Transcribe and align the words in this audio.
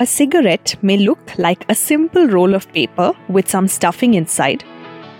A 0.00 0.06
cigarette 0.06 0.76
may 0.80 0.96
look 0.96 1.18
like 1.38 1.64
a 1.68 1.74
simple 1.74 2.28
roll 2.28 2.54
of 2.54 2.72
paper 2.72 3.12
with 3.28 3.48
some 3.48 3.66
stuffing 3.66 4.14
inside, 4.14 4.62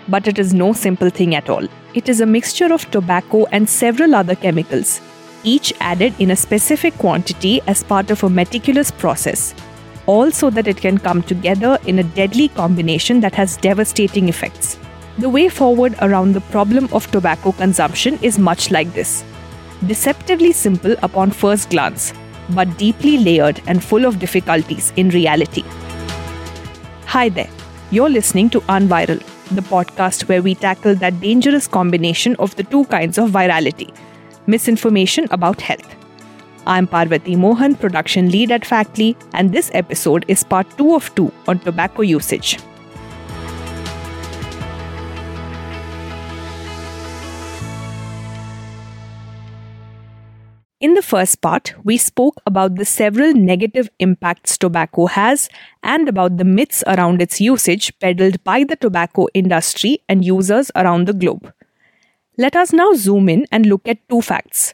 but 0.07 0.25
it 0.25 0.39
is 0.39 0.53
no 0.53 0.71
simple 0.71 1.09
thing 1.09 1.35
at 1.35 1.49
all. 1.49 1.67
It 1.93 2.07
is 2.07 2.21
a 2.21 2.25
mixture 2.25 2.71
of 2.73 2.89
tobacco 2.89 3.45
and 3.51 3.67
several 3.67 4.15
other 4.15 4.35
chemicals, 4.35 5.01
each 5.43 5.73
added 5.81 6.13
in 6.17 6.31
a 6.31 6.35
specific 6.37 6.97
quantity 6.97 7.59
as 7.67 7.83
part 7.83 8.09
of 8.09 8.23
a 8.23 8.29
meticulous 8.29 8.89
process, 8.89 9.53
all 10.05 10.31
so 10.31 10.49
that 10.49 10.67
it 10.67 10.77
can 10.77 10.97
come 10.97 11.23
together 11.23 11.77
in 11.85 11.99
a 11.99 12.09
deadly 12.21 12.47
combination 12.47 13.19
that 13.19 13.35
has 13.35 13.57
devastating 13.57 14.29
effects. 14.29 14.79
The 15.17 15.27
way 15.27 15.49
forward 15.49 15.95
around 16.01 16.31
the 16.31 16.47
problem 16.55 16.87
of 16.93 17.11
tobacco 17.11 17.51
consumption 17.51 18.17
is 18.21 18.39
much 18.39 18.71
like 18.71 18.93
this 18.93 19.25
deceptively 19.87 20.53
simple 20.53 20.95
upon 21.03 21.31
first 21.31 21.69
glance, 21.69 22.13
but 22.49 22.77
deeply 22.77 23.17
layered 23.17 23.61
and 23.67 23.83
full 23.83 24.05
of 24.05 24.19
difficulties 24.19 24.91
in 24.95 25.09
reality. 25.09 25.63
Hi 27.05 27.29
there, 27.29 27.49
you're 27.91 28.09
listening 28.09 28.49
to 28.51 28.61
Unviral, 28.61 29.19
the 29.51 29.61
podcast 29.61 30.27
where 30.27 30.41
we 30.41 30.55
tackle 30.55 30.95
that 30.95 31.19
dangerous 31.19 31.67
combination 31.67 32.35
of 32.37 32.55
the 32.55 32.63
two 32.63 32.85
kinds 32.85 33.17
of 33.17 33.31
virality 33.31 33.93
misinformation 34.47 35.27
about 35.31 35.61
health. 35.61 35.95
I'm 36.65 36.87
Parvati 36.87 37.35
Mohan, 37.35 37.75
production 37.75 38.29
lead 38.29 38.51
at 38.51 38.65
Factly, 38.65 39.15
and 39.33 39.51
this 39.51 39.71
episode 39.73 40.25
is 40.27 40.43
part 40.43 40.67
2 40.77 40.95
of 40.95 41.13
2 41.15 41.31
on 41.47 41.59
tobacco 41.59 42.01
usage. 42.01 42.57
In 50.79 50.93
the 50.93 51.01
first 51.01 51.41
part, 51.41 51.73
we 51.83 51.97
spoke 51.97 52.41
about 52.45 52.75
the 52.75 52.85
several 52.85 53.33
negative 53.33 53.89
impacts 53.99 54.57
tobacco 54.57 55.07
has 55.07 55.49
and 55.83 56.07
about 56.07 56.37
the 56.37 56.45
myths 56.45 56.85
around 56.87 57.21
its 57.21 57.41
usage 57.41 57.91
peddled 57.99 58.41
by 58.45 58.63
the 58.63 58.77
tobacco 58.77 59.27
industry 59.33 59.99
and 60.07 60.23
users 60.23 60.71
around 60.77 61.05
the 61.05 61.13
globe. 61.13 61.53
Let 62.37 62.55
us 62.55 62.71
now 62.71 62.93
zoom 62.93 63.27
in 63.27 63.45
and 63.51 63.65
look 63.65 63.85
at 63.89 64.07
two 64.07 64.21
facts. 64.21 64.73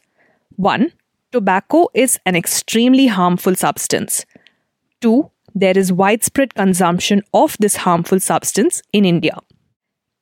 One, 0.57 0.91
tobacco 1.31 1.87
is 1.95 2.19
an 2.23 2.35
extremely 2.35 3.07
harmful 3.07 3.55
substance. 3.55 4.27
Two, 5.01 5.31
there 5.55 5.75
is 5.75 5.91
widespread 5.91 6.53
consumption 6.53 7.23
of 7.33 7.57
this 7.59 7.77
harmful 7.77 8.19
substance 8.19 8.83
in 8.93 9.05
India. 9.05 9.39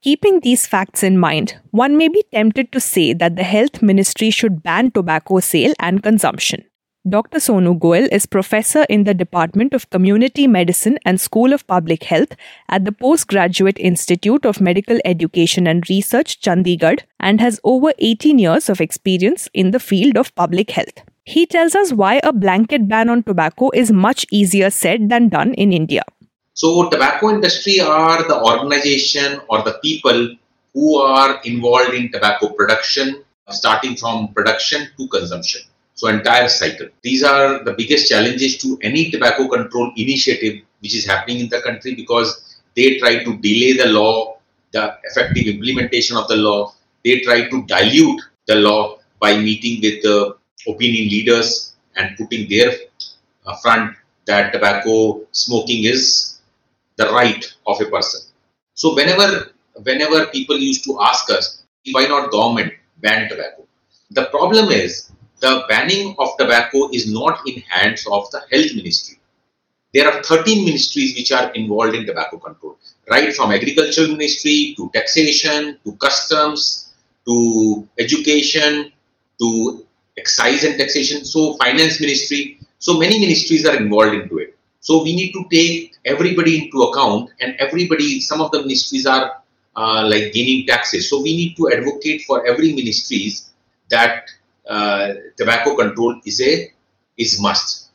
Keeping 0.04 0.42
these 0.42 0.68
facts 0.68 1.02
in 1.02 1.18
mind, 1.18 1.56
one 1.72 1.96
may 1.96 2.09
be 2.09 2.26
tempted 2.34 2.73
to 2.73 2.82
say 2.82 3.14
that 3.14 3.38
the 3.38 3.44
health 3.44 3.82
ministry 3.82 4.32
should 4.32 4.62
ban 4.62 4.92
tobacco 4.92 5.40
sale 5.40 5.73
and 5.80 6.04
consumption. 6.04 6.66
Dr. 7.08 7.38
Sonu 7.38 7.80
Goel 7.80 8.10
is 8.12 8.26
professor 8.26 8.86
in 8.90 9.06
the 9.06 9.14
Department 9.14 9.73
of 9.73 9.90
Community 9.92 10.45
Medicine 10.45 11.00
and 11.06 11.22
School 11.22 11.54
of 11.54 11.66
Public 11.68 12.04
Health 12.04 12.36
at 12.68 12.84
the 12.84 12.92
Postgraduate 12.92 13.80
Institute 13.80 14.45
of 14.45 14.60
Medical 14.60 15.00
Education 15.06 15.68
and 15.68 15.90
Research, 15.90 16.42
Chandigarh, 16.42 17.00
and 17.22 17.40
has 17.40 17.62
over 17.64 17.94
18 18.00 18.40
years 18.40 18.70
of 18.70 18.82
experience 18.82 19.48
in 19.54 19.72
the 19.72 19.80
field 19.80 20.17
of 20.17 20.36
public 20.36 20.72
health. 20.72 21.02
He 21.23 21.45
tells 21.45 21.76
us 21.76 21.94
why 21.94 22.20
a 22.23 22.34
blanket 22.34 22.90
ban 22.90 23.08
on 23.08 23.23
tobacco 23.23 23.70
is 23.73 23.90
much 23.90 24.26
easier 24.32 24.70
said 24.70 25.08
than 25.08 25.30
done 25.30 25.54
in 25.54 25.72
India. 25.72 26.04
So 26.56 26.90
tobacco 26.90 27.30
industry 27.30 27.80
are 27.80 28.28
the 28.28 28.40
organization 28.40 29.42
or 29.50 29.64
the 29.64 29.80
people 29.82 30.36
who 30.73 30.98
are 30.98 31.42
involved 31.45 31.94
in 31.94 32.12
tobacco 32.12 32.50
production, 32.50 33.23
starting 33.50 33.95
from 33.95 34.34
production 34.34 34.90
to 34.98 35.08
consumption. 35.08 35.62
So 35.95 36.08
entire 36.10 36.50
cycle. 36.50 36.90
These 37.02 37.23
are 37.23 37.64
the 37.64 37.73
biggest 37.73 38.10
challenges 38.10 38.58
to 38.60 38.78
any 38.82 39.10
tobacco 39.10 39.48
control 39.48 39.92
initiative 39.98 40.62
which 40.82 40.95
is 40.95 41.06
happening 41.06 41.40
in 41.40 41.50
the 41.50 41.62
country 41.62 41.95
because 41.95 42.60
they 42.76 42.98
try 43.00 43.23
to 43.23 43.38
delay 43.38 43.73
the 43.73 43.88
law, 43.88 44.38
the 44.72 44.98
effective 45.04 45.48
implementation 45.48 46.17
of 46.17 46.28
the 46.28 46.36
law. 46.36 46.73
They 47.04 47.22
try 47.22 47.50
to 47.50 47.66
dilute 47.66 48.22
the 48.48 48.56
law 48.56 49.00
by 49.20 49.38
meeting 49.38 49.82
with 49.82 50.04
the 50.04 50.36
opinion 50.67 51.10
leaders 51.10 51.76
and 51.95 52.16
putting 52.17 52.50
their 52.50 52.73
uh, 53.45 53.56
front 53.58 53.95
that 54.26 54.54
tobacco 54.54 55.22
smoking 55.32 55.83
is 55.83 56.33
the 56.98 57.05
right 57.11 57.45
of 57.65 57.81
a 57.81 57.86
person. 57.86 58.21
So 58.73 58.95
whenever 58.95 59.52
whenever 59.83 60.27
people 60.27 60.58
used 60.58 60.83
to 60.86 60.99
ask 61.02 61.30
us 61.30 61.64
why 61.92 62.05
not 62.05 62.31
government 62.31 62.73
ban 62.99 63.30
tobacco, 63.30 63.65
the 64.11 64.26
problem 64.26 64.70
is 64.70 65.11
the 65.39 65.65
banning 65.67 66.15
of 66.20 66.30
tobacco 66.37 66.89
is 66.93 67.11
not 67.11 67.42
in 67.48 67.61
hands 67.61 68.05
of 68.09 68.30
the 68.32 68.39
health 68.52 68.76
ministry. 68.76 69.20
There 69.93 70.11
are 70.11 70.23
13 70.23 70.65
ministries 70.65 71.15
which 71.15 71.32
are 71.32 71.52
involved 71.52 71.95
in 71.95 72.05
tobacco 72.05 72.37
control, 72.37 72.77
right 73.09 73.33
from 73.36 73.52
agriculture 73.52 74.08
ministry 74.08 74.73
to 74.77 74.89
taxation 74.93 75.77
to 75.83 75.95
customs 75.98 76.93
to 77.27 77.87
education 77.99 78.92
to 79.39 79.86
excise 80.17 80.64
and 80.64 80.77
taxation. 80.77 81.26
So 81.26 81.55
finance 81.58 81.99
ministry. 81.99 82.59
So 82.80 82.98
many 82.98 83.20
ministries 83.20 83.65
are 83.65 83.77
involved 83.77 84.15
into 84.15 84.39
it. 84.39 84.58
So 84.80 85.03
we 85.03 85.15
need 85.15 85.32
to 85.33 85.45
take 85.49 85.92
everybody 86.05 86.65
into 86.65 86.81
account, 86.83 87.31
and 87.39 87.55
everybody, 87.59 88.21
some 88.21 88.41
of 88.41 88.52
the 88.52 88.61
ministries 88.61 89.05
are 89.05 89.41
uh, 89.75 90.08
like 90.08 90.33
gaining 90.33 90.67
taxes. 90.67 91.09
So 91.09 91.21
we 91.21 91.36
need 91.36 91.58
to 91.58 91.71
advocate 91.71 92.23
for 92.23 92.45
every 92.45 92.73
ministries 92.73 93.52
that 93.89 94.30
uh, 94.67 95.14
tobacco 95.37 95.75
control 95.75 96.19
is 96.25 96.41
a 96.41 96.71
is 97.17 97.39
must. 97.39 97.89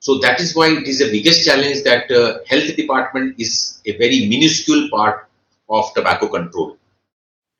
So 0.00 0.18
that 0.18 0.40
is 0.40 0.56
why 0.56 0.68
it 0.68 0.86
is 0.88 0.98
the 0.98 1.10
biggest 1.10 1.44
challenge 1.44 1.82
that 1.84 2.10
uh, 2.10 2.38
health 2.48 2.74
department 2.74 3.38
is 3.38 3.80
a 3.84 3.96
very 3.98 4.28
minuscule 4.28 4.88
part 4.90 5.28
of 5.68 5.92
tobacco 5.94 6.28
control. 6.28 6.76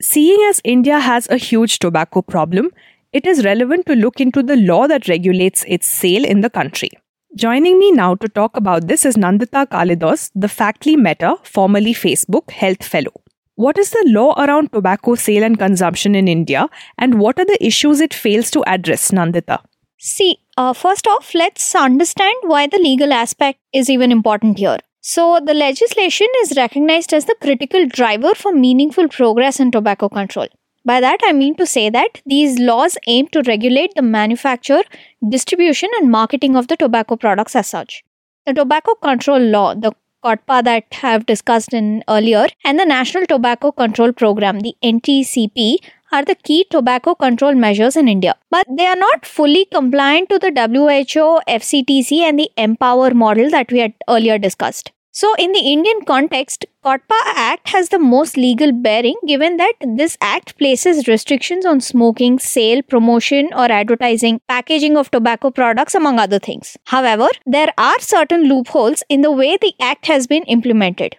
Seeing 0.03 0.41
as 0.49 0.61
India 0.65 0.99
has 0.99 1.29
a 1.29 1.37
huge 1.37 1.79
tobacco 1.79 2.23
problem, 2.23 2.71
it 3.13 3.27
is 3.27 3.45
relevant 3.45 3.85
to 3.87 3.95
look 3.95 4.21
into 4.21 4.43
the 4.43 4.57
law 4.57 4.87
that 4.87 5.09
regulates 5.09 5.65
its 5.69 5.87
sale 5.87 6.25
in 6.25 6.41
the 6.41 6.49
country. 6.49 6.91
Joining 7.37 7.79
me 7.79 7.93
now 7.93 8.17
to 8.17 8.29
talk 8.29 8.57
about 8.57 8.89
this 8.89 9.05
is 9.05 9.17
Nandita 9.17 9.65
Kalidas, 9.69 10.33
the 10.35 10.49
Factly 10.49 10.97
Meta, 10.97 11.37
formerly 11.45 11.95
Facebook, 11.95 12.51
Health 12.51 12.83
Fellow. 12.83 13.13
What 13.55 13.79
is 13.79 13.91
the 13.91 14.03
law 14.09 14.35
around 14.37 14.73
tobacco 14.73 15.15
sale 15.15 15.45
and 15.45 15.57
consumption 15.57 16.17
in 16.17 16.27
India, 16.27 16.69
and 16.99 17.21
what 17.21 17.39
are 17.39 17.45
the 17.45 17.65
issues 17.65 18.01
it 18.01 18.13
fails 18.13 18.51
to 18.51 18.65
address, 18.67 19.13
Nandita? 19.13 19.61
See, 19.97 20.39
uh, 20.57 20.73
first 20.73 21.07
off, 21.07 21.33
let's 21.33 21.73
understand 21.77 22.35
why 22.43 22.67
the 22.67 22.79
legal 22.79 23.13
aspect 23.13 23.61
is 23.73 23.89
even 23.89 24.11
important 24.11 24.59
here. 24.59 24.79
So, 25.01 25.39
the 25.39 25.55
legislation 25.55 26.27
is 26.43 26.57
recognized 26.57 27.15
as 27.15 27.27
the 27.27 27.37
critical 27.41 27.87
driver 27.87 28.35
for 28.35 28.53
meaningful 28.53 29.07
progress 29.07 29.61
in 29.61 29.71
tobacco 29.71 30.09
control. 30.09 30.49
By 30.85 31.01
that, 31.01 31.19
I 31.25 31.33
mean 31.33 31.55
to 31.57 31.67
say 31.67 31.91
that 31.91 32.23
these 32.25 32.59
laws 32.59 32.97
aim 33.07 33.29
to 33.29 33.43
regulate 33.43 33.95
the 33.95 34.03
manufacture, 34.03 34.83
distribution, 35.29 35.91
and 35.99 36.11
marketing 36.11 36.57
of 36.57 36.69
the 36.69 36.77
tobacco 36.77 37.17
products 37.17 37.55
as 37.55 37.67
such. 37.67 38.03
The 38.47 38.55
Tobacco 38.55 38.95
Control 38.95 39.39
Law, 39.39 39.75
the 39.75 39.93
COTPA 40.25 40.65
that 40.65 40.85
I 40.93 40.97
have 41.07 41.27
discussed 41.27 41.75
in 41.75 42.03
earlier, 42.09 42.47
and 42.65 42.79
the 42.79 42.87
National 42.87 43.27
Tobacco 43.27 43.73
Control 43.73 44.13
Program, 44.13 44.61
the 44.61 44.75
NTCP, 44.83 45.79
are 46.13 46.25
the 46.25 46.35
key 46.35 46.67
tobacco 46.71 47.15
control 47.15 47.55
measures 47.55 47.97
in 47.97 48.09
India. 48.09 48.35
But 48.51 48.67
they 48.69 48.87
are 48.87 48.97
not 48.97 49.25
fully 49.25 49.67
compliant 49.67 50.29
to 50.31 50.39
the 50.39 50.51
WHO, 50.51 51.41
FCTC, 51.49 52.21
and 52.21 52.39
the 52.39 52.51
MPOWER 52.57 53.15
model 53.15 53.51
that 53.51 53.71
we 53.71 53.79
had 53.79 53.95
earlier 54.09 54.39
discussed. 54.39 54.93
So, 55.13 55.35
in 55.41 55.51
the 55.51 55.59
Indian 55.59 56.05
context, 56.05 56.67
COTPA 56.85 57.19
Act 57.35 57.71
has 57.71 57.89
the 57.89 57.99
most 57.99 58.37
legal 58.37 58.71
bearing 58.71 59.17
given 59.27 59.57
that 59.57 59.73
this 59.97 60.17
act 60.21 60.57
places 60.57 61.09
restrictions 61.09 61.67
on 61.67 61.81
smoking, 61.81 62.39
sale, 62.39 62.81
promotion, 62.83 63.49
or 63.53 63.65
advertising, 63.73 64.41
packaging 64.49 64.97
of 64.97 65.11
tobacco 65.11 65.51
products, 65.51 65.97
among 65.97 66.21
other 66.21 66.39
things. 66.39 66.77
However, 66.85 67.27
there 67.45 67.73
are 67.77 67.99
certain 67.99 68.45
loopholes 68.45 69.03
in 69.09 69.23
the 69.23 69.33
way 69.33 69.57
the 69.57 69.75
act 69.81 70.07
has 70.07 70.29
been 70.29 70.45
implemented. 70.45 71.17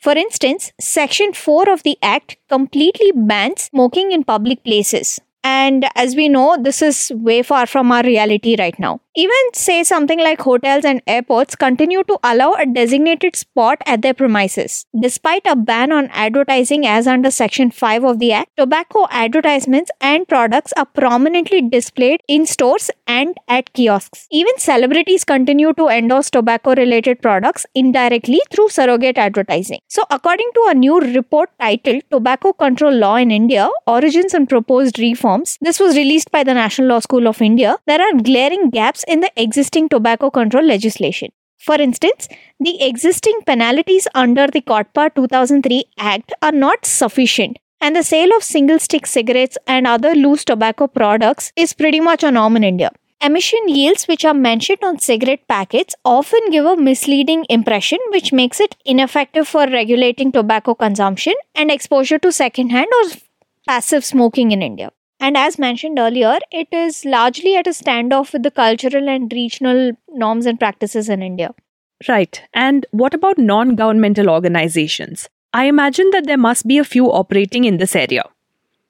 For 0.00 0.12
instance, 0.12 0.72
Section 0.78 1.32
4 1.32 1.70
of 1.70 1.82
the 1.82 1.96
Act 2.02 2.36
completely 2.48 3.12
bans 3.14 3.62
smoking 3.62 4.12
in 4.12 4.24
public 4.24 4.64
places. 4.64 5.18
And 5.42 5.86
as 5.94 6.14
we 6.14 6.28
know, 6.28 6.56
this 6.60 6.82
is 6.82 7.12
way 7.14 7.42
far 7.42 7.66
from 7.66 7.90
our 7.92 8.02
reality 8.02 8.56
right 8.58 8.78
now. 8.78 9.00
Even 9.16 9.36
say 9.54 9.82
something 9.82 10.20
like 10.20 10.40
hotels 10.40 10.84
and 10.84 11.02
airports 11.06 11.56
continue 11.56 12.04
to 12.04 12.18
allow 12.22 12.52
a 12.52 12.64
designated 12.64 13.34
spot 13.34 13.78
at 13.84 14.02
their 14.02 14.14
premises. 14.14 14.86
Despite 14.98 15.42
a 15.46 15.56
ban 15.56 15.90
on 15.90 16.08
advertising 16.12 16.86
as 16.86 17.08
under 17.08 17.30
Section 17.30 17.72
5 17.72 18.04
of 18.04 18.18
the 18.20 18.32
Act, 18.32 18.50
tobacco 18.56 19.08
advertisements 19.10 19.90
and 20.00 20.28
products 20.28 20.72
are 20.76 20.84
prominently 20.84 21.60
displayed 21.60 22.20
in 22.28 22.46
stores 22.46 22.88
and 23.08 23.36
at 23.48 23.72
kiosks. 23.72 24.28
Even 24.30 24.56
celebrities 24.58 25.24
continue 25.24 25.72
to 25.72 25.88
endorse 25.88 26.30
tobacco 26.30 26.74
related 26.74 27.20
products 27.20 27.66
indirectly 27.74 28.40
through 28.52 28.68
surrogate 28.68 29.18
advertising. 29.18 29.80
So, 29.88 30.04
according 30.10 30.50
to 30.54 30.66
a 30.68 30.74
new 30.74 31.00
report 31.00 31.50
titled 31.58 32.04
Tobacco 32.10 32.52
Control 32.52 32.92
Law 32.94 33.16
in 33.16 33.32
India 33.32 33.68
Origins 33.88 34.34
and 34.34 34.48
Proposed 34.48 34.98
Reforms, 35.30 35.58
this 35.60 35.78
was 35.78 35.96
released 35.96 36.30
by 36.32 36.42
the 36.42 36.54
National 36.54 36.88
Law 36.88 36.98
School 36.98 37.28
of 37.28 37.40
India, 37.40 37.76
there 37.86 38.00
are 38.00 38.20
glaring 38.20 38.70
gaps 38.70 39.04
in 39.06 39.20
the 39.20 39.30
existing 39.36 39.88
tobacco 39.88 40.28
control 40.28 40.64
legislation. 40.64 41.30
For 41.58 41.76
instance, 41.76 42.28
the 42.58 42.82
existing 42.82 43.38
penalties 43.46 44.08
under 44.14 44.48
the 44.48 44.60
COTPA 44.60 45.14
2003 45.14 45.84
Act 45.98 46.32
are 46.42 46.50
not 46.52 46.84
sufficient, 46.84 47.58
and 47.80 47.94
the 47.94 48.02
sale 48.02 48.34
of 48.36 48.42
single 48.42 48.80
stick 48.80 49.06
cigarettes 49.06 49.56
and 49.68 49.86
other 49.86 50.14
loose 50.16 50.44
tobacco 50.44 50.88
products 50.88 51.52
is 51.54 51.74
pretty 51.74 52.00
much 52.00 52.24
a 52.24 52.32
norm 52.32 52.56
in 52.56 52.64
India. 52.64 52.90
Emission 53.22 53.68
yields, 53.68 54.06
which 54.08 54.24
are 54.24 54.34
mentioned 54.34 54.82
on 54.82 54.98
cigarette 54.98 55.46
packets, 55.46 55.94
often 56.04 56.40
give 56.50 56.64
a 56.64 56.76
misleading 56.76 57.44
impression, 57.48 57.98
which 58.10 58.32
makes 58.32 58.58
it 58.58 58.74
ineffective 58.84 59.46
for 59.46 59.66
regulating 59.66 60.32
tobacco 60.32 60.74
consumption 60.74 61.34
and 61.54 61.70
exposure 61.70 62.18
to 62.18 62.32
secondhand 62.32 62.88
or 63.02 63.10
passive 63.68 64.04
smoking 64.04 64.50
in 64.50 64.62
India. 64.62 64.90
And 65.20 65.36
as 65.36 65.58
mentioned 65.58 65.98
earlier, 65.98 66.38
it 66.50 66.68
is 66.72 67.04
largely 67.04 67.54
at 67.54 67.66
a 67.66 67.70
standoff 67.70 68.32
with 68.32 68.42
the 68.42 68.50
cultural 68.50 69.08
and 69.08 69.30
regional 69.32 69.92
norms 70.08 70.46
and 70.46 70.58
practices 70.58 71.10
in 71.10 71.22
India. 71.22 71.54
Right. 72.08 72.42
And 72.54 72.86
what 72.90 73.12
about 73.12 73.36
non 73.36 73.76
governmental 73.76 74.30
organizations? 74.30 75.28
I 75.52 75.64
imagine 75.66 76.10
that 76.10 76.26
there 76.26 76.38
must 76.38 76.66
be 76.66 76.78
a 76.78 76.84
few 76.84 77.12
operating 77.12 77.64
in 77.64 77.76
this 77.76 77.94
area. 77.94 78.22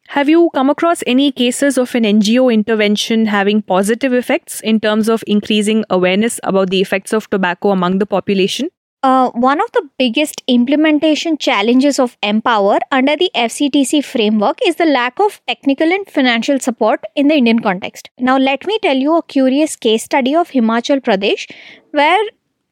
Have 0.09 0.29
you 0.29 0.51
come 0.55 0.71
across 0.71 1.03
any 1.07 1.33
cases 1.33 1.79
of 1.79 1.95
an 1.95 2.05
NGO 2.05 2.53
intervention 2.53 3.27
having 3.27 3.63
positive 3.63 4.13
effects 4.13 4.61
in 4.61 4.81
terms 4.81 5.09
of 5.09 5.25
increasing 5.27 5.85
awareness 5.89 6.41
about 6.43 6.71
the 6.71 6.81
effects 6.81 7.13
of 7.13 7.31
tobacco 7.31 7.71
among 7.71 7.99
the 7.99 8.07
population? 8.07 8.71
Uh, 9.03 9.31
one 9.31 9.61
of 9.63 9.73
the 9.73 9.89
biggest 9.99 10.43
implementation 10.47 11.39
challenges 11.39 11.99
of 11.99 12.21
MPOWER 12.21 12.81
under 12.93 13.17
the 13.17 13.31
FCTC 13.35 14.05
framework 14.05 14.59
is 14.67 14.77
the 14.77 14.85
lack 14.85 15.19
of 15.19 15.41
technical 15.49 15.91
and 15.91 16.07
financial 16.07 16.61
support 16.61 17.03
in 17.17 17.29
the 17.29 17.35
Indian 17.35 17.61
context. 17.61 18.11
Now, 18.19 18.37
let 18.37 18.67
me 18.67 18.79
tell 18.83 18.97
you 18.97 19.17
a 19.17 19.23
curious 19.23 19.75
case 19.75 20.05
study 20.05 20.35
of 20.37 20.51
Himachal 20.51 21.01
Pradesh, 21.01 21.51
where 21.93 22.23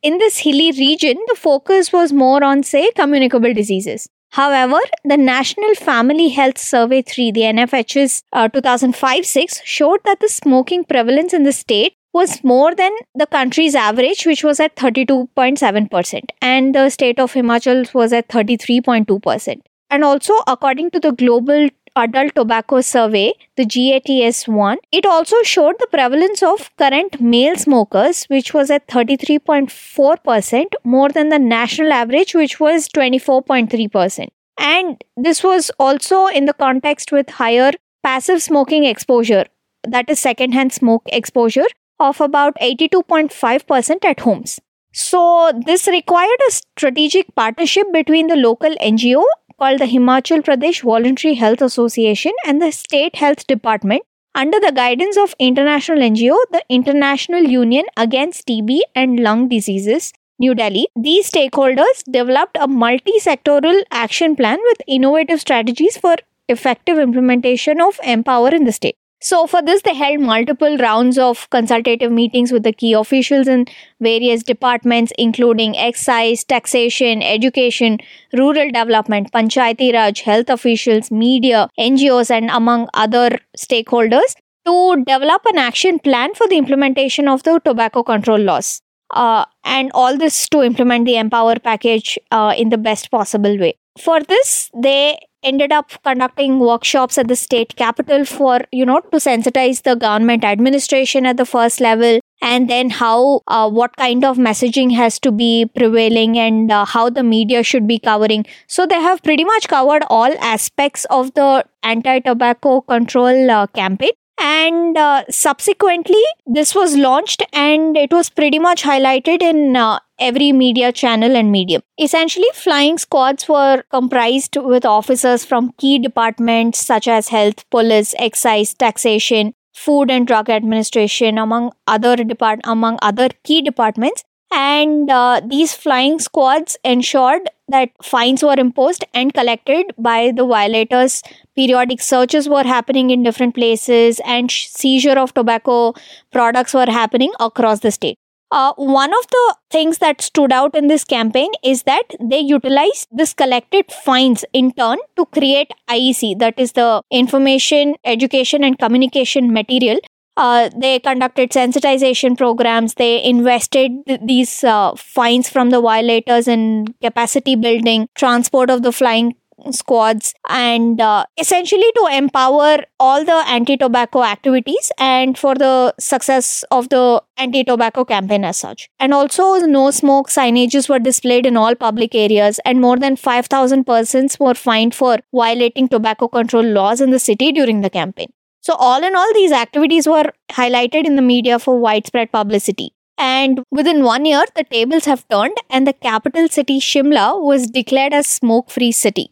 in 0.02 0.19
this 0.19 0.38
hilly 0.38 0.70
region, 0.72 1.16
the 1.28 1.34
focus 1.34 1.94
was 1.94 2.12
more 2.12 2.44
on, 2.44 2.62
say, 2.62 2.90
communicable 2.92 3.54
diseases. 3.54 4.06
However, 4.30 4.78
the 5.04 5.16
National 5.16 5.75
Family 5.76 6.28
Health 6.28 6.58
Survey 6.58 7.00
3, 7.00 7.32
the 7.32 7.40
NFHS 7.40 8.22
uh, 8.34 8.48
2005 8.48 9.25
6, 9.25 9.62
showed 9.64 10.00
that 10.04 10.20
the 10.20 10.28
smoking 10.28 10.84
prevalence 10.84 11.32
in 11.32 11.44
the 11.44 11.52
state 11.52 11.94
was 12.12 12.43
more 12.43 12.75
than 12.75 12.93
the 13.14 13.26
country's 13.26 13.75
average, 13.75 14.26
which 14.26 14.43
was 14.43 14.60
at 14.60 14.76
32.7%, 14.76 16.22
and 16.40 16.75
the 16.75 16.88
state 16.90 17.20
of 17.20 17.32
Himachal 17.32 17.93
was 17.94 18.12
at 18.12 18.28
33.2%. 18.28 19.60
And 19.90 20.05
also, 20.05 20.34
according 20.46 20.90
to 20.93 21.00
the 21.00 21.12
Global 21.12 21.69
Adult 21.96 22.34
Tobacco 22.34 22.81
Survey, 22.81 23.32
the 23.56 23.64
GATS 23.64 24.46
1, 24.46 24.78
it 24.93 25.06
also 25.06 25.37
showed 25.43 25.76
the 25.78 25.87
prevalence 25.88 26.43
of 26.43 26.70
current 26.76 27.20
male 27.20 27.56
smokers, 27.56 28.25
which 28.26 28.54
was 28.54 28.70
at 28.70 28.87
33.4%, 28.87 30.66
more 30.84 31.08
than 31.08 31.28
the 31.28 31.38
national 31.38 31.93
average, 31.93 32.34
which 32.34 32.61
was 32.61 32.88
24.3%. 32.88 34.28
And 34.58 35.02
this 35.16 35.43
was 35.43 35.70
also 35.78 36.26
in 36.26 36.44
the 36.44 36.52
context 36.52 37.12
with 37.12 37.31
higher 37.31 37.72
passive 38.02 38.43
smoking 38.43 38.84
exposure, 38.84 39.46
that 39.84 40.08
is, 40.11 40.20
secondhand 40.20 40.72
smoke 40.72 41.02
exposure, 41.06 41.66
of 42.00 42.21
about 42.21 42.56
82.5% 42.61 44.05
at 44.05 44.21
homes. 44.21 44.61
So, 44.93 45.53
this 45.67 45.87
required 45.87 46.41
a 46.49 46.53
strategic 46.53 47.35
partnership 47.35 47.87
between 47.93 48.27
the 48.27 48.37
local 48.37 48.75
NGO 48.77 49.23
called 49.59 49.81
the 49.81 49.87
Himachal 49.87 50.43
Pradesh 50.43 50.83
Voluntary 50.83 51.35
Health 51.35 51.61
Association 51.61 52.33
and 52.47 52.62
the 52.62 52.71
State 52.73 53.17
Health 53.17 53.47
Department 53.47 54.03
under 54.35 54.61
the 54.61 54.73
guidance 54.73 55.17
of 55.17 55.35
international 55.39 55.99
NGO, 55.99 56.37
the 56.53 56.62
International 56.69 57.43
Union 57.43 57.85
Against 57.97 58.47
TB 58.47 58.81
and 58.95 59.21
Lung 59.21 59.49
Diseases, 59.49 60.12
New 60.39 60.55
Delhi. 60.55 60.87
These 60.95 61.31
stakeholders 61.31 62.05
developed 62.11 62.56
a 62.61 62.69
multi 62.69 63.19
sectoral 63.21 63.83
action 63.91 64.37
plan 64.37 64.59
with 64.62 64.83
innovative 64.87 65.41
strategies 65.41 65.97
for 65.97 66.17
effective 66.49 66.99
implementation 66.99 67.81
of 67.81 67.99
MPOWER 67.99 68.53
in 68.53 68.65
the 68.65 68.73
state. 68.73 68.97
So, 69.20 69.49
for 69.49 69.61
this, 69.61 69.82
they 69.82 69.94
held 69.94 70.20
multiple 70.20 70.76
rounds 70.79 71.19
of 71.19 71.50
consultative 71.50 72.12
meetings 72.12 72.53
with 72.53 72.62
the 72.62 72.73
key 72.73 72.93
officials 72.93 73.49
in 73.49 73.67
various 74.00 74.44
departments, 74.44 75.12
including 75.19 75.76
excise, 75.76 76.44
taxation, 76.44 77.20
education, 77.20 77.99
rural 78.32 78.70
development, 78.70 79.32
panchayati 79.32 79.93
raj, 79.93 80.20
health 80.20 80.49
officials, 80.49 81.11
media, 81.11 81.69
NGOs, 81.79 82.31
and 82.31 82.49
among 82.50 82.88
other 82.94 83.31
stakeholders 83.56 84.37
to 84.67 85.05
develop 85.05 85.43
an 85.47 85.59
action 85.59 85.99
plan 85.99 86.32
for 86.35 86.47
the 86.47 86.56
implementation 86.56 87.26
of 87.26 87.43
the 87.43 87.61
tobacco 87.64 88.05
control 88.05 88.38
laws. 88.38 88.81
Uh, 89.14 89.44
and 89.64 89.91
all 89.94 90.17
this 90.17 90.49
to 90.50 90.62
implement 90.62 91.06
the 91.06 91.14
MPOWER 91.14 91.62
package 91.62 92.19
uh, 92.31 92.55
in 92.56 92.69
the 92.69 92.79
best 92.79 93.11
possible 93.11 93.59
way. 93.59 93.75
For 93.99 94.21
this, 94.21 94.71
they 94.75 95.19
ended 95.43 95.73
up 95.73 95.91
conducting 96.03 96.59
workshops 96.59 97.17
at 97.17 97.29
the 97.29 97.37
state 97.37 97.77
capital 97.77 98.25
for 98.25 98.61
you 98.73 98.85
know 98.85 99.00
to 99.00 99.19
sensitize 99.19 99.83
the 99.83 99.95
government 99.95 100.45
administration 100.45 101.27
at 101.27 101.37
the 101.37 101.47
first 101.47 101.81
level 101.81 102.19
and 102.43 102.69
then 102.69 102.91
how 102.91 103.41
uh, 103.47 103.69
what 103.69 103.97
kind 103.97 104.25
of 104.25 104.37
messaging 104.37 104.95
has 104.95 105.19
to 105.21 105.33
be 105.33 105.67
prevailing 105.77 106.39
and 106.39 106.71
uh, 106.71 106.85
how 106.85 107.09
the 107.11 107.23
media 107.23 107.62
should 107.62 107.87
be 107.87 107.99
covering. 107.99 108.45
So 108.67 108.87
they 108.87 109.00
have 109.00 109.23
pretty 109.23 109.45
much 109.45 109.69
covered 109.69 110.05
all 110.09 110.33
aspects 110.41 111.05
of 111.06 111.35
the 111.35 111.65
anti 111.83 112.21
tobacco 112.21 112.81
control 112.81 113.50
uh, 113.50 113.67
campaign. 113.69 114.11
And 114.41 114.97
uh, 114.97 115.25
subsequently 115.31 116.23
this 116.47 116.75
was 116.75 116.97
launched 116.97 117.43
and 117.53 117.97
it 117.97 118.12
was 118.12 118.31
pretty 118.31 118.61
much 118.61 118.85
highlighted 118.85 119.43
in 119.43 119.75
uh, 119.75 119.99
every 120.19 120.53
media 120.53 120.93
channel 120.93 121.37
and 121.37 121.53
medium. 121.53 121.82
Essentially 121.99 122.49
flying 122.55 122.99
squads 122.99 123.49
were 123.49 123.82
comprised 123.91 124.56
with 124.56 124.85
officers 124.85 125.44
from 125.44 125.73
key 125.79 125.99
departments 125.99 126.85
such 126.85 127.09
as 127.09 127.29
health 127.29 127.69
police 127.70 128.15
excise 128.19 128.75
taxation 128.75 129.55
food 129.75 130.11
and 130.11 130.26
drug 130.26 130.50
administration 130.50 131.38
among 131.38 131.70
other 131.87 132.17
depart 132.17 132.61
among 132.65 132.99
other 133.00 133.29
key 133.44 133.62
departments. 133.62 134.25
And 134.50 135.11
uh, 135.11 135.43
these 135.47 135.75
flying 135.75 136.19
squads 136.19 136.76
ensured 136.82 137.50
that 137.69 137.91
fines 138.03 138.43
were 138.43 138.59
imposed 138.59 139.05
and 139.12 139.32
collected 139.32 139.93
by 139.99 140.32
the 140.35 140.47
violators. 140.47 141.23
Periodic 141.55 142.00
searches 142.00 142.49
were 142.49 142.62
happening 142.62 143.11
in 143.11 143.23
different 143.23 143.55
places 143.55 144.21
and 144.25 144.50
seizure 144.50 145.19
of 145.19 145.35
tobacco 145.35 145.93
products 146.32 146.73
were 146.73 146.87
happening 146.87 147.32
across 147.38 147.81
the 147.81 147.91
state 147.91 148.19
uh, 148.50 148.73
one 148.77 149.11
of 149.12 149.27
the 149.31 149.56
things 149.71 149.99
that 149.99 150.21
stood 150.21 150.53
out 150.53 150.75
in 150.75 150.89
this 150.89 151.05
campaign 151.05 151.50
is 151.62 151.83
that 151.85 152.05
they 152.21 152.38
utilized 152.40 153.09
this 153.11 153.35
collected 153.35 153.93
fines 153.93 154.45
in 154.52 154.73
turn 154.73 154.99
to 155.17 155.26
create 155.26 155.71
IEC, 155.88 156.38
that 156.38 156.59
is 156.59 156.73
the 156.73 157.02
information, 157.11 157.95
education, 158.05 158.64
and 158.64 158.78
communication 158.78 159.52
material 159.52 159.99
uh, 160.38 160.71
they 160.76 161.00
conducted 161.00 161.50
sensitization 161.50 162.38
programs. 162.38 162.95
They 162.95 163.23
invested 163.25 163.90
th- 164.07 164.21
these 164.25 164.62
uh, 164.62 164.95
fines 164.95 165.49
from 165.49 165.71
the 165.71 165.81
violators 165.81 166.47
in 166.47 166.95
capacity 167.02 167.57
building, 167.57 168.07
transport 168.14 168.71
of 168.71 168.83
the 168.83 168.93
flying 168.93 169.35
squads, 169.73 170.35
and 170.49 171.00
uh, 171.00 171.25
essentially 171.38 171.91
to 171.97 172.09
empower 172.12 172.79
all 172.99 173.25
the 173.25 173.45
anti 173.49 173.77
tobacco 173.77 174.23
activities 174.23 174.91
and 174.99 175.37
for 175.38 175.55
the 175.55 175.95
success 175.99 176.65
of 176.71 176.88
the 176.88 177.23
anti 177.37 177.65
tobacco 177.65 178.05
campaign 178.05 178.45
as 178.45 178.57
such. 178.57 178.88
And 178.99 179.15
also, 179.15 179.57
no 179.67 179.91
smoke 179.91 180.29
signages 180.29 180.88
were 180.88 180.99
displayed 180.99 181.47
in 181.47 181.57
all 181.57 181.75
public 181.75 182.15
areas, 182.15 182.61
and 182.65 182.81
more 182.81 182.97
than 182.97 183.17
5,000 183.17 183.85
persons 183.85 184.38
were 184.38 184.55
fined 184.55 184.95
for 184.95 185.19
violating 185.35 185.88
tobacco 185.88 186.29
control 186.29 186.65
laws 186.65 187.00
in 187.00 187.11
the 187.11 187.19
city 187.19 187.53
during 187.53 187.81
the 187.81 187.91
campaign. 187.91 188.29
So, 188.61 188.75
all 188.75 189.03
in 189.03 189.17
all, 189.17 189.33
these 189.35 189.53
activities 189.53 190.07
were 190.07 190.33
highlighted 190.50 191.07
in 191.07 191.17
the 191.17 191.23
media 191.23 191.59
for 191.59 191.79
widespread 191.79 192.33
publicity. 192.33 192.93
And 193.17 193.61
within 193.73 194.05
one 194.05 194.25
year, 194.25 194.45
the 194.55 194.62
tables 194.62 195.05
have 195.07 195.27
turned, 195.29 195.57
and 195.71 195.87
the 195.87 195.93
capital 195.93 196.49
city, 196.49 196.79
Shimla, 196.79 197.43
was 197.43 197.67
declared 197.67 198.12
a 198.12 198.23
smoke 198.23 198.71
free 198.71 198.93
city. 198.93 199.31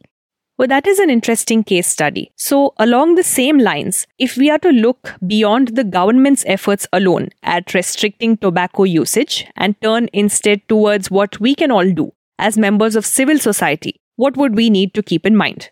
Well, 0.59 0.69
that 0.69 0.87
is 0.87 0.99
an 0.99 1.11
interesting 1.11 1.65
case 1.65 1.87
study. 1.87 2.33
So, 2.35 2.73
along 2.79 3.15
the 3.15 3.23
same 3.23 3.59
lines, 3.59 4.07
if 4.19 4.39
we 4.39 4.49
are 4.49 4.59
to 4.61 4.71
look 4.71 5.13
beyond 5.27 5.77
the 5.77 5.85
government's 5.85 6.45
efforts 6.47 6.87
alone 6.95 7.29
at 7.43 7.75
restricting 7.75 8.39
tobacco 8.39 8.85
usage 8.85 9.47
and 9.57 9.79
turn 9.83 10.09
instead 10.15 10.67
towards 10.67 11.11
what 11.11 11.39
we 11.41 11.55
can 11.55 11.71
all 11.71 11.91
do 11.91 12.15
as 12.39 12.57
members 12.57 12.97
of 12.97 13.05
civil 13.05 13.39
society, 13.39 14.01
what 14.17 14.39
would 14.39 14.57
we 14.57 14.71
need 14.71 14.95
to 14.95 15.03
keep 15.03 15.27
in 15.27 15.37
mind? 15.37 15.69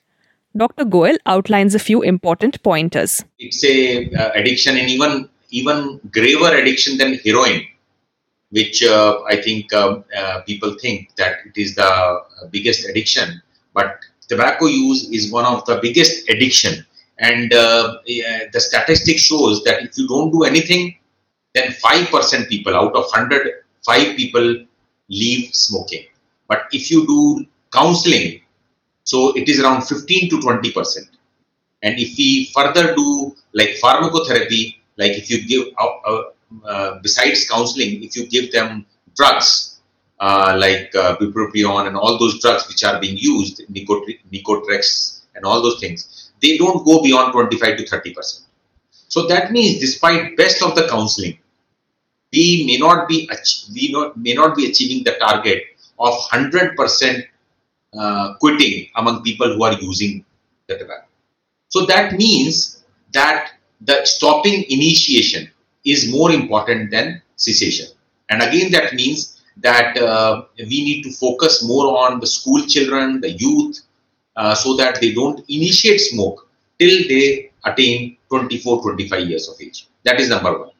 Dr. 0.54 0.84
Goel 0.84 1.16
outlines 1.24 1.74
a 1.74 1.78
few 1.78 2.02
important 2.02 2.62
pointers. 2.62 3.24
It's 3.38 3.64
a 3.64 4.10
uh, 4.12 4.32
addiction 4.34 4.76
and 4.76 4.90
even 4.90 5.30
even 5.48 5.98
graver 6.10 6.54
addiction 6.54 6.98
than 6.98 7.14
heroin, 7.24 7.66
which 8.50 8.82
uh, 8.82 9.18
I 9.26 9.40
think 9.40 9.72
um, 9.72 10.04
uh, 10.14 10.42
people 10.42 10.76
think 10.78 11.14
that 11.16 11.38
it 11.46 11.56
is 11.56 11.74
the 11.74 11.86
uh, 11.86 12.20
biggest 12.50 12.86
addiction. 12.86 13.40
But 13.72 13.98
tobacco 14.28 14.66
use 14.66 15.10
is 15.10 15.30
one 15.30 15.44
of 15.44 15.64
the 15.66 15.78
biggest 15.80 16.28
addiction, 16.28 16.84
and 17.18 17.52
uh, 17.52 17.98
the 18.52 18.60
statistic 18.60 19.18
shows 19.18 19.62
that 19.64 19.82
if 19.82 19.96
you 19.98 20.08
don't 20.08 20.30
do 20.30 20.44
anything, 20.44 20.96
then 21.54 21.72
five 21.72 22.08
percent 22.08 22.48
people 22.48 22.74
out 22.74 22.94
of 22.94 23.10
hundred, 23.10 23.64
five 23.84 24.16
people 24.16 24.64
leave 25.08 25.54
smoking. 25.54 26.04
But 26.48 26.66
if 26.72 26.90
you 26.90 27.06
do 27.06 27.46
counseling, 27.72 28.40
so 29.04 29.36
it 29.36 29.48
is 29.48 29.60
around 29.60 29.82
15 29.82 30.30
to 30.30 30.40
20 30.40 30.72
percent. 30.72 31.08
And 31.82 31.98
if 31.98 32.16
we 32.16 32.50
further 32.54 32.94
do 32.94 33.36
like 33.52 33.76
pharmacotherapy, 33.82 34.76
like 34.96 35.12
if 35.12 35.30
you 35.30 35.46
give 35.46 35.74
uh, 35.78 36.22
uh 36.64 36.98
besides 37.02 37.48
counseling, 37.48 38.02
if 38.02 38.16
you 38.16 38.26
give 38.26 38.52
them 38.52 38.86
drugs 39.14 39.73
uh, 40.20 40.56
like 40.58 40.94
uh, 40.94 41.16
bupropion 41.16 41.86
and 41.86 41.96
all 41.96 42.18
those 42.18 42.40
drugs 42.40 42.68
which 42.68 42.84
are 42.84 43.00
being 43.00 43.16
used, 43.16 43.62
Nicotinell 43.72 45.20
and 45.34 45.44
all 45.44 45.62
those 45.62 45.80
things, 45.80 46.30
they 46.40 46.56
don't 46.56 46.84
go 46.84 47.02
beyond 47.02 47.32
25 47.32 47.78
to 47.78 47.86
30 47.86 48.14
percent. 48.14 48.46
So 49.08 49.26
that 49.26 49.52
means, 49.52 49.80
despite 49.80 50.36
best 50.36 50.62
of 50.62 50.74
the 50.74 50.88
counseling, 50.88 51.38
we 52.32 52.64
may 52.66 52.76
not 52.78 53.08
be 53.08 53.28
we 53.72 53.92
not, 53.92 54.16
may 54.16 54.34
not 54.34 54.56
be 54.56 54.70
achieving 54.70 55.04
the 55.04 55.12
target 55.12 55.62
of 55.98 56.14
100 56.14 56.76
percent 56.76 57.24
uh, 57.96 58.34
quitting 58.34 58.88
among 58.96 59.22
people 59.22 59.54
who 59.54 59.62
are 59.62 59.74
using 59.74 60.24
the 60.66 60.78
tobacco. 60.78 61.06
So 61.68 61.86
that 61.86 62.14
means 62.14 62.84
that 63.12 63.52
the 63.80 64.04
stopping 64.04 64.64
initiation 64.68 65.50
is 65.84 66.10
more 66.10 66.30
important 66.32 66.90
than 66.90 67.22
cessation. 67.36 67.86
And 68.28 68.42
again, 68.42 68.70
that 68.72 68.94
means 68.94 69.33
that 69.58 69.96
uh, 69.96 70.44
we 70.58 70.84
need 70.84 71.02
to 71.02 71.12
focus 71.12 71.64
more 71.64 71.96
on 71.98 72.20
the 72.20 72.26
school 72.26 72.62
children, 72.66 73.20
the 73.20 73.32
youth, 73.32 73.80
uh, 74.36 74.54
so 74.54 74.76
that 74.76 75.00
they 75.00 75.12
don't 75.12 75.44
initiate 75.48 76.00
smoke 76.00 76.48
till 76.78 77.08
they 77.08 77.50
attain 77.64 78.16
24, 78.28 78.82
25 78.82 79.28
years 79.28 79.48
of 79.48 79.54
age. 79.60 79.86
That 80.04 80.20
is 80.20 80.28
number 80.28 80.58
one. 80.58 80.70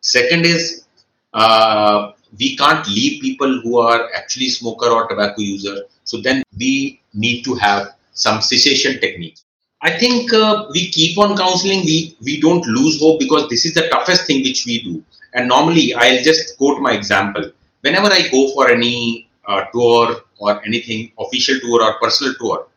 Second 0.00 0.44
is 0.44 0.84
uh, 1.32 2.12
we 2.38 2.56
can't 2.56 2.86
leave 2.88 3.22
people 3.22 3.60
who 3.62 3.78
are 3.78 4.10
actually 4.14 4.48
smoker 4.48 4.86
or 4.86 5.08
tobacco 5.08 5.40
user. 5.40 5.84
So 6.04 6.20
then 6.20 6.42
we 6.58 7.00
need 7.14 7.42
to 7.44 7.54
have 7.54 7.94
some 8.12 8.42
cessation 8.42 9.00
techniques. 9.00 9.44
I 9.82 9.98
think 9.98 10.32
uh, 10.32 10.66
we 10.72 10.90
keep 10.90 11.18
on 11.18 11.36
counseling. 11.36 11.84
We 11.84 12.16
we 12.22 12.40
don't 12.40 12.66
lose 12.66 12.98
hope 13.00 13.20
because 13.20 13.48
this 13.50 13.66
is 13.66 13.74
the 13.74 13.88
toughest 13.88 14.26
thing 14.26 14.42
which 14.42 14.64
we 14.66 14.82
do. 14.82 15.04
And 15.34 15.48
normally, 15.48 15.94
I'll 15.94 16.22
just 16.22 16.56
quote 16.56 16.80
my 16.80 16.92
example. 16.92 17.50
Whenever 17.84 18.08
I 18.08 18.28
go 18.28 18.50
for 18.54 18.70
any 18.70 19.28
uh, 19.46 19.64
tour 19.72 20.22
or 20.38 20.64
anything, 20.64 21.12
official 21.18 21.60
tour 21.60 21.82
or 21.84 21.98
personal 22.00 22.34
tour, 22.40 22.68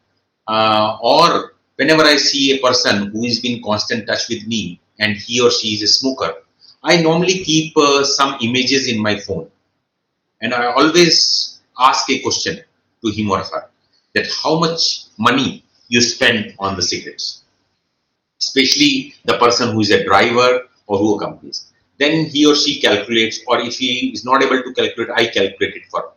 uh, 0.48 0.98
or 1.02 1.54
whenever 1.78 2.04
I 2.04 2.18
see 2.18 2.52
a 2.52 2.60
person 2.60 3.08
who 3.12 3.24
is 3.24 3.44
in 3.46 3.64
constant 3.64 4.06
touch 4.08 4.28
with 4.30 4.46
me 4.46 4.82
and 5.00 5.16
he 5.16 5.40
or 5.40 5.50
she 5.50 5.70
is 5.76 5.82
a 5.84 5.88
smoker, 5.88 6.34
I 6.84 7.02
normally 7.02 7.40
keep 7.46 7.78
uh, 7.78 8.04
some 8.04 8.38
images 8.42 8.88
in 8.88 9.02
my 9.02 9.18
phone. 9.18 9.50
And 10.42 10.54
I 10.54 10.74
always 10.74 11.60
ask 11.80 12.10
a 12.10 12.20
question 12.20 12.62
to 13.04 13.12
him 13.12 13.32
or 13.32 13.40
her 13.40 13.70
that 14.14 14.28
how 14.44 14.60
much 14.60 15.06
money 15.18 15.64
you 15.88 16.02
spend 16.02 16.54
on 16.60 16.76
the 16.76 16.82
cigarettes, 16.82 17.44
especially 18.42 19.16
the 19.24 19.38
person 19.38 19.72
who 19.72 19.80
is 19.80 19.92
a 19.92 20.04
driver 20.04 20.68
or 20.88 20.98
who 20.98 21.16
accompanies. 21.16 21.72
Then 22.00 22.25
he 22.25 22.46
or 22.46 22.56
she 22.56 22.80
calculates, 22.80 23.39
or 23.48 23.60
if 23.60 23.77
he 23.77 24.10
is 24.10 24.24
not 24.24 24.44
able 24.44 24.62
to 24.62 24.74
calculate, 24.74 25.10
I 25.16 25.25
calculate 25.27 25.75
it 25.75 25.84
for 25.89 26.01
him. 26.01 26.12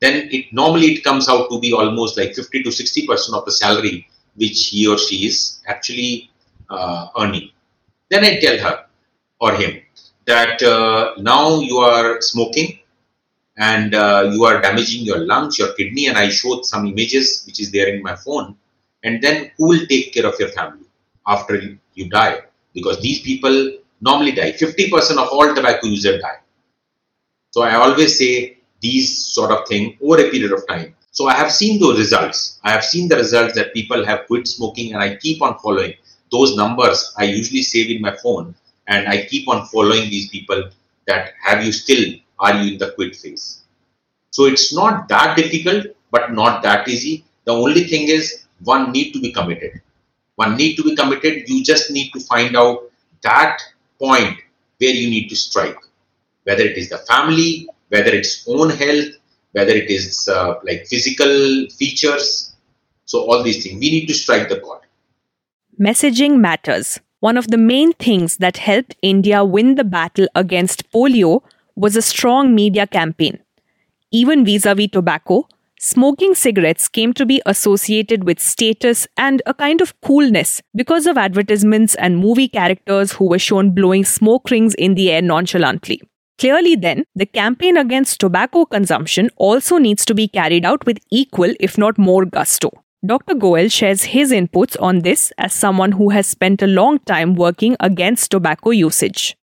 Then 0.00 0.28
it 0.30 0.52
normally 0.52 0.94
it 0.94 1.04
comes 1.04 1.28
out 1.28 1.48
to 1.50 1.60
be 1.60 1.72
almost 1.72 2.18
like 2.18 2.34
50 2.34 2.62
to 2.62 2.70
60 2.70 3.06
percent 3.06 3.36
of 3.36 3.44
the 3.44 3.52
salary 3.52 4.06
which 4.34 4.66
he 4.68 4.86
or 4.86 4.98
she 4.98 5.26
is 5.26 5.60
actually 5.66 6.30
uh, 6.68 7.08
earning. 7.18 7.50
Then 8.10 8.24
I 8.24 8.38
tell 8.38 8.58
her 8.58 8.86
or 9.40 9.54
him 9.54 9.80
that 10.26 10.62
uh, 10.62 11.14
now 11.18 11.60
you 11.60 11.78
are 11.78 12.20
smoking 12.20 12.78
and 13.56 13.94
uh, 13.94 14.30
you 14.32 14.44
are 14.44 14.60
damaging 14.60 15.04
your 15.04 15.18
lungs, 15.18 15.58
your 15.58 15.72
kidney, 15.72 16.06
and 16.06 16.18
I 16.18 16.28
showed 16.28 16.66
some 16.66 16.86
images 16.86 17.44
which 17.46 17.60
is 17.60 17.72
there 17.72 17.88
in 17.88 18.02
my 18.02 18.14
phone. 18.16 18.56
And 19.02 19.22
then 19.22 19.50
who 19.56 19.68
will 19.68 19.86
take 19.86 20.12
care 20.12 20.26
of 20.26 20.38
your 20.38 20.50
family 20.50 20.86
after 21.26 21.56
you, 21.56 21.78
you 21.94 22.10
die? 22.10 22.42
Because 22.74 23.00
these 23.00 23.20
people 23.20 23.78
normally 24.00 24.32
die. 24.32 24.52
50% 24.52 25.18
of 25.18 25.28
all 25.28 25.54
tobacco 25.54 25.86
users 25.86 26.20
die. 26.20 26.40
So 27.50 27.62
I 27.62 27.74
always 27.74 28.18
say 28.18 28.58
these 28.80 29.16
sort 29.16 29.50
of 29.50 29.66
thing 29.66 29.96
over 30.02 30.20
a 30.20 30.30
period 30.30 30.52
of 30.52 30.66
time 30.66 30.96
so 31.16 31.28
I 31.28 31.32
have 31.32 31.50
seen 31.50 31.80
those 31.80 31.96
results. 31.96 32.60
I 32.62 32.72
have 32.72 32.84
seen 32.84 33.08
the 33.08 33.16
results 33.16 33.54
that 33.54 33.72
people 33.72 34.04
have 34.04 34.26
quit 34.26 34.46
smoking 34.46 34.92
and 34.92 35.02
I 35.02 35.16
keep 35.16 35.40
on 35.40 35.58
following 35.60 35.94
those 36.30 36.54
numbers. 36.56 37.14
I 37.16 37.24
usually 37.24 37.62
save 37.62 37.88
in 37.88 38.02
my 38.02 38.14
phone 38.22 38.54
and 38.86 39.08
I 39.08 39.24
keep 39.24 39.48
on 39.48 39.64
following 39.68 40.10
these 40.10 40.28
people 40.28 40.68
that 41.06 41.32
have 41.42 41.64
you 41.64 41.72
still, 41.72 42.04
are 42.38 42.52
you 42.56 42.72
in 42.72 42.78
the 42.78 42.90
quit 42.90 43.16
phase? 43.16 43.62
So 44.28 44.44
it's 44.44 44.74
not 44.74 45.08
that 45.08 45.38
difficult, 45.38 45.86
but 46.10 46.34
not 46.34 46.62
that 46.64 46.86
easy. 46.86 47.24
The 47.46 47.54
only 47.54 47.84
thing 47.84 48.08
is 48.08 48.44
one 48.62 48.92
need 48.92 49.12
to 49.12 49.18
be 49.18 49.32
committed. 49.32 49.80
One 50.34 50.54
need 50.54 50.76
to 50.76 50.82
be 50.82 50.94
committed. 50.94 51.48
You 51.48 51.64
just 51.64 51.90
need 51.90 52.10
to 52.10 52.20
find 52.20 52.54
out 52.58 52.90
that 53.22 53.62
point 53.98 54.38
where 54.78 54.90
you 54.90 55.08
need 55.08 55.28
to 55.28 55.36
strike, 55.36 55.78
whether 56.44 56.62
it 56.62 56.76
is 56.76 56.88
the 56.90 56.98
family, 56.98 57.68
whether 57.88 58.10
it's 58.10 58.44
own 58.48 58.70
health, 58.70 59.08
whether 59.52 59.72
it 59.72 59.90
is 59.90 60.28
uh, 60.28 60.54
like 60.62 60.86
physical 60.86 61.66
features. 61.78 62.54
So, 63.04 63.20
all 63.20 63.42
these 63.42 63.62
things, 63.62 63.80
we 63.80 63.90
need 63.90 64.06
to 64.06 64.14
strike 64.14 64.48
the 64.48 64.60
chord. 64.60 64.80
Messaging 65.80 66.38
matters. 66.38 66.98
One 67.20 67.36
of 67.36 67.48
the 67.48 67.56
main 67.56 67.92
things 67.94 68.36
that 68.38 68.58
helped 68.58 68.96
India 69.02 69.44
win 69.44 69.76
the 69.76 69.84
battle 69.84 70.26
against 70.34 70.90
polio 70.90 71.42
was 71.74 71.96
a 71.96 72.02
strong 72.02 72.54
media 72.54 72.86
campaign. 72.86 73.38
Even 74.10 74.44
vis 74.44 74.66
a 74.66 74.74
vis 74.74 74.90
tobacco, 74.90 75.48
smoking 75.78 76.34
cigarettes 76.34 76.88
came 76.88 77.12
to 77.12 77.26
be 77.26 77.40
associated 77.46 78.24
with 78.24 78.40
status 78.40 79.06
and 79.16 79.42
a 79.46 79.54
kind 79.54 79.80
of 79.80 79.98
coolness 80.00 80.62
because 80.74 81.06
of 81.06 81.18
advertisements 81.18 81.94
and 81.96 82.18
movie 82.18 82.48
characters 82.48 83.12
who 83.12 83.28
were 83.28 83.38
shown 83.38 83.72
blowing 83.72 84.04
smoke 84.04 84.50
rings 84.50 84.74
in 84.74 84.94
the 84.94 85.10
air 85.10 85.22
nonchalantly. 85.22 86.00
Clearly, 86.38 86.76
then, 86.76 87.04
the 87.14 87.24
campaign 87.24 87.78
against 87.78 88.20
tobacco 88.20 88.66
consumption 88.66 89.30
also 89.36 89.78
needs 89.78 90.04
to 90.04 90.14
be 90.14 90.28
carried 90.28 90.66
out 90.66 90.84
with 90.84 90.98
equal, 91.10 91.54
if 91.58 91.78
not 91.78 91.96
more, 91.96 92.26
gusto. 92.26 92.70
Dr. 93.04 93.34
Goel 93.34 93.68
shares 93.68 94.04
his 94.04 94.32
inputs 94.32 94.76
on 94.80 95.00
this 95.00 95.32
as 95.38 95.54
someone 95.54 95.92
who 95.92 96.10
has 96.10 96.26
spent 96.26 96.60
a 96.60 96.66
long 96.66 96.98
time 97.00 97.34
working 97.34 97.76
against 97.80 98.30
tobacco 98.30 98.70
usage. 98.70 99.36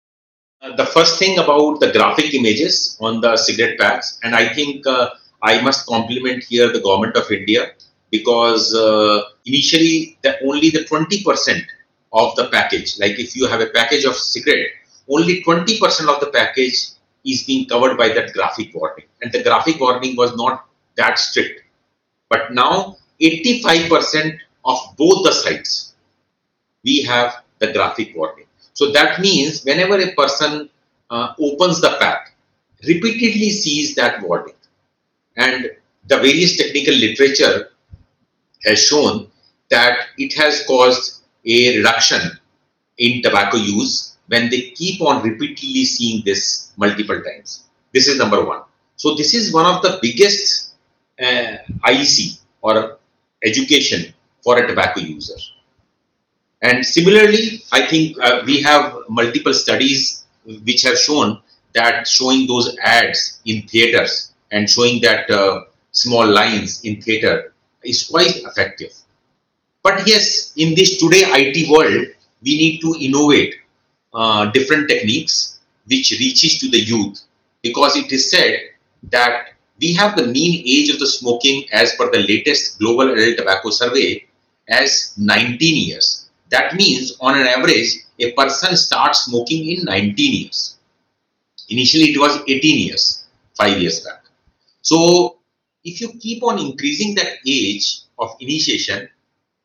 Uh, 0.60 0.76
the 0.76 0.84
first 0.84 1.18
thing 1.18 1.38
about 1.38 1.80
the 1.80 1.90
graphic 1.92 2.34
images 2.34 2.96
on 3.00 3.20
the 3.20 3.36
cigarette 3.36 3.78
packs, 3.78 4.18
and 4.22 4.34
I 4.34 4.52
think 4.52 4.86
uh, 4.86 5.10
I 5.42 5.61
must 5.61 5.87
compliment 5.87 6.44
here 6.44 6.72
the 6.72 6.80
government 6.80 7.16
of 7.16 7.30
India 7.30 7.72
because 8.11 8.75
uh, 8.75 9.22
initially 9.46 10.18
the, 10.22 10.38
only 10.44 10.70
the 10.70 10.84
20% 10.84 11.62
of 12.12 12.37
the 12.37 12.49
package, 12.50 12.99
like 12.99 13.18
if 13.18 13.34
you 13.34 13.46
have 13.49 13.61
a 13.61 13.66
package 13.66 14.04
of 14.04 14.14
cigarette, 14.14 14.70
only 15.08 15.42
20% 15.42 16.08
of 16.08 16.20
the 16.20 16.30
package 16.32 16.90
is 17.25 17.44
being 17.44 17.66
covered 17.68 17.96
by 17.96 18.08
that 18.08 18.32
graphic 18.32 18.75
warning. 18.75 19.06
And 19.20 19.32
the 19.32 19.42
graphic 19.42 19.80
warning 19.80 20.16
was 20.16 20.37
not 20.37 20.66
that 20.96 21.18
strict. 21.18 21.62
But 22.28 22.52
now 22.52 22.96
85% 23.20 24.38
of 24.64 24.78
both 24.96 25.25
the 25.25 25.32
sides, 25.32 25.94
we 26.84 27.02
have 27.02 27.42
the 27.58 27.72
graphic 27.72 28.14
warning. 28.16 28.46
So 28.75 28.90
that 28.92 29.20
means 29.20 29.64
whenever 29.64 29.99
a 29.99 30.12
person 30.14 30.68
uh, 31.11 31.34
opens 31.38 31.80
the 31.80 31.96
pack, 32.00 32.34
repeatedly 32.87 33.50
sees 33.50 33.94
that 33.96 34.22
warning. 34.22 34.54
And 35.36 35.70
the 36.06 36.16
various 36.16 36.56
technical 36.56 36.94
literature 36.94 37.70
has 38.64 38.84
shown 38.84 39.28
that 39.70 40.06
it 40.18 40.34
has 40.34 40.64
caused 40.66 41.22
a 41.46 41.78
reduction 41.78 42.20
in 42.98 43.22
tobacco 43.22 43.56
use 43.56 44.16
when 44.28 44.50
they 44.50 44.70
keep 44.70 45.00
on 45.00 45.22
repeatedly 45.22 45.84
seeing 45.84 46.22
this 46.24 46.72
multiple 46.76 47.20
times. 47.22 47.64
This 47.92 48.08
is 48.08 48.18
number 48.18 48.44
one. 48.44 48.62
So 48.96 49.14
this 49.14 49.34
is 49.34 49.52
one 49.52 49.66
of 49.66 49.82
the 49.82 49.98
biggest 50.00 50.74
uh, 51.20 51.56
IEC 51.84 52.40
or 52.60 52.98
education 53.44 54.14
for 54.42 54.58
a 54.58 54.66
tobacco 54.66 55.00
user. 55.00 55.34
And 56.62 56.86
similarly, 56.86 57.64
I 57.72 57.86
think 57.86 58.16
uh, 58.20 58.42
we 58.46 58.62
have 58.62 58.94
multiple 59.08 59.52
studies 59.52 60.24
which 60.44 60.82
have 60.82 60.98
shown 60.98 61.40
that 61.74 62.06
showing 62.06 62.46
those 62.46 62.76
ads 62.82 63.40
in 63.44 63.62
theaters 63.62 64.31
and 64.52 64.71
showing 64.71 65.00
that 65.02 65.28
uh, 65.30 65.64
small 65.90 66.26
lines 66.26 66.85
in 66.85 67.00
theater 67.02 67.52
is 67.82 68.06
quite 68.06 68.37
effective. 68.37 68.92
But 69.82 70.06
yes, 70.06 70.52
in 70.56 70.75
this 70.75 70.99
today 70.99 71.25
IT 71.26 71.68
world, 71.68 72.06
we 72.42 72.56
need 72.56 72.80
to 72.80 72.94
innovate 73.00 73.56
uh, 74.14 74.47
different 74.52 74.88
techniques 74.88 75.61
which 75.87 76.12
reaches 76.12 76.59
to 76.59 76.71
the 76.71 76.80
youth 76.80 77.21
because 77.62 77.97
it 77.97 78.12
is 78.12 78.30
said 78.30 78.59
that 79.11 79.49
we 79.80 79.92
have 79.94 80.16
the 80.16 80.26
mean 80.26 80.62
age 80.64 80.90
of 80.90 81.00
the 81.00 81.06
smoking 81.06 81.64
as 81.73 81.94
per 81.97 82.11
the 82.11 82.21
latest 82.21 82.78
global 82.78 83.11
adult 83.12 83.37
tobacco 83.37 83.71
survey 83.71 84.25
as 84.68 85.12
19 85.16 85.59
years. 85.88 86.28
That 86.50 86.75
means 86.75 87.16
on 87.21 87.38
an 87.38 87.47
average, 87.47 87.97
a 88.21 88.32
person 88.32 88.76
starts 88.76 89.25
smoking 89.25 89.68
in 89.68 89.85
19 89.85 90.42
years. 90.42 90.76
Initially, 91.68 92.12
it 92.12 92.18
was 92.18 92.38
18 92.47 92.87
years, 92.87 93.25
five 93.56 93.80
years 93.80 94.00
back. 94.00 94.21
So 94.82 95.38
if 95.84 96.00
you 96.00 96.12
keep 96.20 96.42
on 96.42 96.58
increasing 96.58 97.14
that 97.16 97.38
age 97.46 98.02
of 98.18 98.36
initiation, 98.40 99.08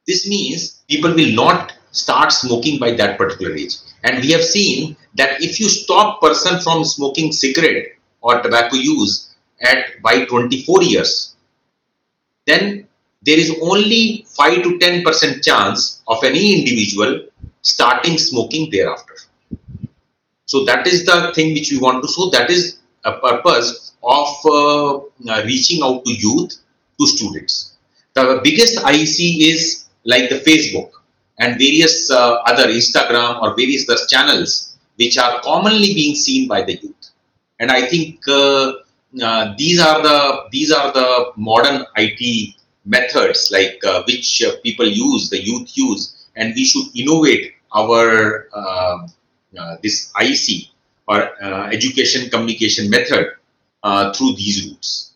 this 0.08 0.28
means 0.28 0.84
people 0.88 1.14
will 1.14 1.34
not 1.34 1.74
start 1.92 2.32
smoking 2.32 2.80
by 2.80 2.92
that 2.92 3.18
particular 3.18 3.54
age. 3.56 3.76
And 4.04 4.22
we 4.22 4.32
have 4.32 4.44
seen 4.44 4.96
that 5.16 5.42
if 5.42 5.60
you 5.60 5.68
stop 5.68 6.22
person 6.22 6.60
from 6.62 6.86
smoking 6.86 7.32
cigarette 7.32 7.88
or 8.22 8.42
tobacco 8.42 8.76
use 8.76 9.36
at 9.62 10.02
by 10.04 10.26
24 10.26 10.84
years, 10.84 11.36
then 12.46 12.88
there 13.24 13.38
is 13.38 13.58
only 13.62 14.26
5 14.30 14.64
to 14.64 14.78
10 14.80 15.04
percent 15.04 15.44
chance 15.44 16.02
of 16.08 16.24
any 16.24 16.60
individual 16.60 17.28
starting 17.62 18.18
smoking 18.18 18.70
thereafter. 18.72 19.16
So 20.46 20.64
that 20.66 20.88
is 20.88 21.06
the 21.06 21.34
thing 21.36 21.54
which 21.54 21.72
we 21.72 21.80
want 21.80 22.04
to 22.04 22.12
show. 22.12 22.30
That 22.30 22.50
is 22.50 22.78
a 23.04 23.20
purpose 23.20 23.96
of 24.08 24.30
uh, 24.46 24.96
uh, 24.98 25.44
reaching 25.44 25.84
out 25.84 26.06
to 26.06 26.14
youth, 26.14 26.56
to 27.00 27.08
students. 27.08 27.74
The 28.14 28.40
biggest 28.44 28.84
I 28.84 29.04
see 29.04 29.52
is 29.52 29.86
like 30.06 30.30
the 30.30 30.40
Facebook 30.40 30.92
and 31.40 31.60
various 31.60 32.10
uh, 32.10 32.36
other 32.48 32.68
Instagram 32.68 33.42
or 33.42 33.56
various 33.56 33.88
other 33.88 34.00
channels 34.08 34.78
which 34.96 35.18
are 35.18 35.40
commonly 35.42 35.94
being 35.94 36.16
seen 36.16 36.48
by 36.48 36.64
the 36.64 36.76
youth. 36.76 37.12
And 37.60 37.70
I 37.70 37.86
think 37.86 38.28
uh, 38.28 38.74
uh, 39.22 39.54
these 39.58 39.80
are 39.80 40.02
the 40.02 40.48
these 40.52 40.72
are 40.72 40.92
the 40.94 41.32
modern 41.36 41.86
IT 41.98 42.56
methods 42.86 43.50
like 43.52 43.84
uh, 43.86 44.04
which 44.08 44.42
people 44.64 44.88
use, 44.88 45.30
the 45.30 45.44
youth 45.44 45.78
use, 45.78 46.28
and 46.36 46.56
we 46.56 46.64
should 46.64 46.88
innovate 46.96 47.54
our 47.76 48.48
this 49.82 50.12
IC 50.20 50.70
or 51.08 51.30
education 51.72 52.30
communication 52.30 52.90
method 52.90 53.37
uh, 53.88 54.14
through 54.14 54.34
these 54.36 54.66
routes. 54.66 55.14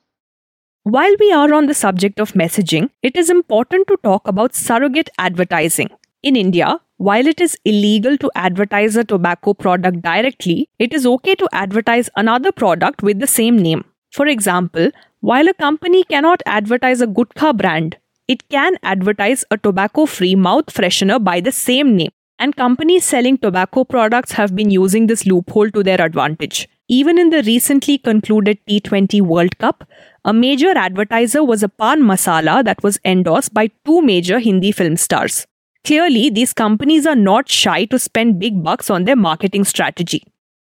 While 0.83 1.15
we 1.19 1.31
are 1.31 1.53
on 1.53 1.67
the 1.67 1.73
subject 1.73 2.19
of 2.19 2.33
messaging, 2.33 2.89
it 3.03 3.15
is 3.15 3.29
important 3.29 3.87
to 3.87 3.97
talk 4.03 4.27
about 4.27 4.55
surrogate 4.55 5.11
advertising. 5.19 5.89
In 6.23 6.35
India, 6.35 6.79
while 6.97 7.27
it 7.27 7.41
is 7.41 7.57
illegal 7.65 8.17
to 8.23 8.31
advertise 8.35 8.95
a 8.95 9.03
tobacco 9.03 9.53
product 9.53 10.01
directly, 10.01 10.69
it 10.79 10.93
is 10.93 11.05
okay 11.11 11.35
to 11.35 11.49
advertise 11.51 12.09
another 12.15 12.51
product 12.51 13.03
with 13.03 13.19
the 13.19 13.27
same 13.27 13.57
name. 13.67 13.83
For 14.11 14.27
example, 14.27 14.89
while 15.19 15.47
a 15.47 15.53
company 15.53 16.03
cannot 16.03 16.43
advertise 16.45 17.01
a 17.01 17.07
Gutkha 17.07 17.55
brand, 17.55 17.97
it 18.27 18.47
can 18.49 18.77
advertise 18.81 19.45
a 19.51 19.57
tobacco 19.57 20.05
free 20.05 20.35
mouth 20.35 20.67
freshener 20.67 21.23
by 21.23 21.39
the 21.41 21.51
same 21.51 21.95
name. 21.95 22.11
And 22.39 22.55
companies 22.55 23.05
selling 23.05 23.37
tobacco 23.37 23.83
products 23.83 24.31
have 24.31 24.55
been 24.55 24.71
using 24.71 25.07
this 25.07 25.25
loophole 25.27 25.69
to 25.71 25.83
their 25.83 26.01
advantage. 26.01 26.67
Even 26.93 27.17
in 27.17 27.29
the 27.29 27.41
recently 27.43 27.97
concluded 27.97 28.57
T20 28.69 29.21
World 29.21 29.57
Cup, 29.59 29.87
a 30.25 30.33
major 30.33 30.77
advertiser 30.77 31.41
was 31.41 31.63
a 31.63 31.69
pan 31.69 32.01
masala 32.01 32.65
that 32.65 32.83
was 32.83 32.99
endorsed 33.05 33.53
by 33.53 33.67
two 33.85 34.01
major 34.01 34.39
Hindi 34.39 34.73
film 34.73 34.97
stars. 34.97 35.47
Clearly, 35.85 36.29
these 36.29 36.51
companies 36.51 37.07
are 37.07 37.15
not 37.15 37.47
shy 37.47 37.85
to 37.85 37.97
spend 37.97 38.39
big 38.39 38.61
bucks 38.61 38.89
on 38.89 39.05
their 39.05 39.15
marketing 39.15 39.63
strategy. 39.63 40.21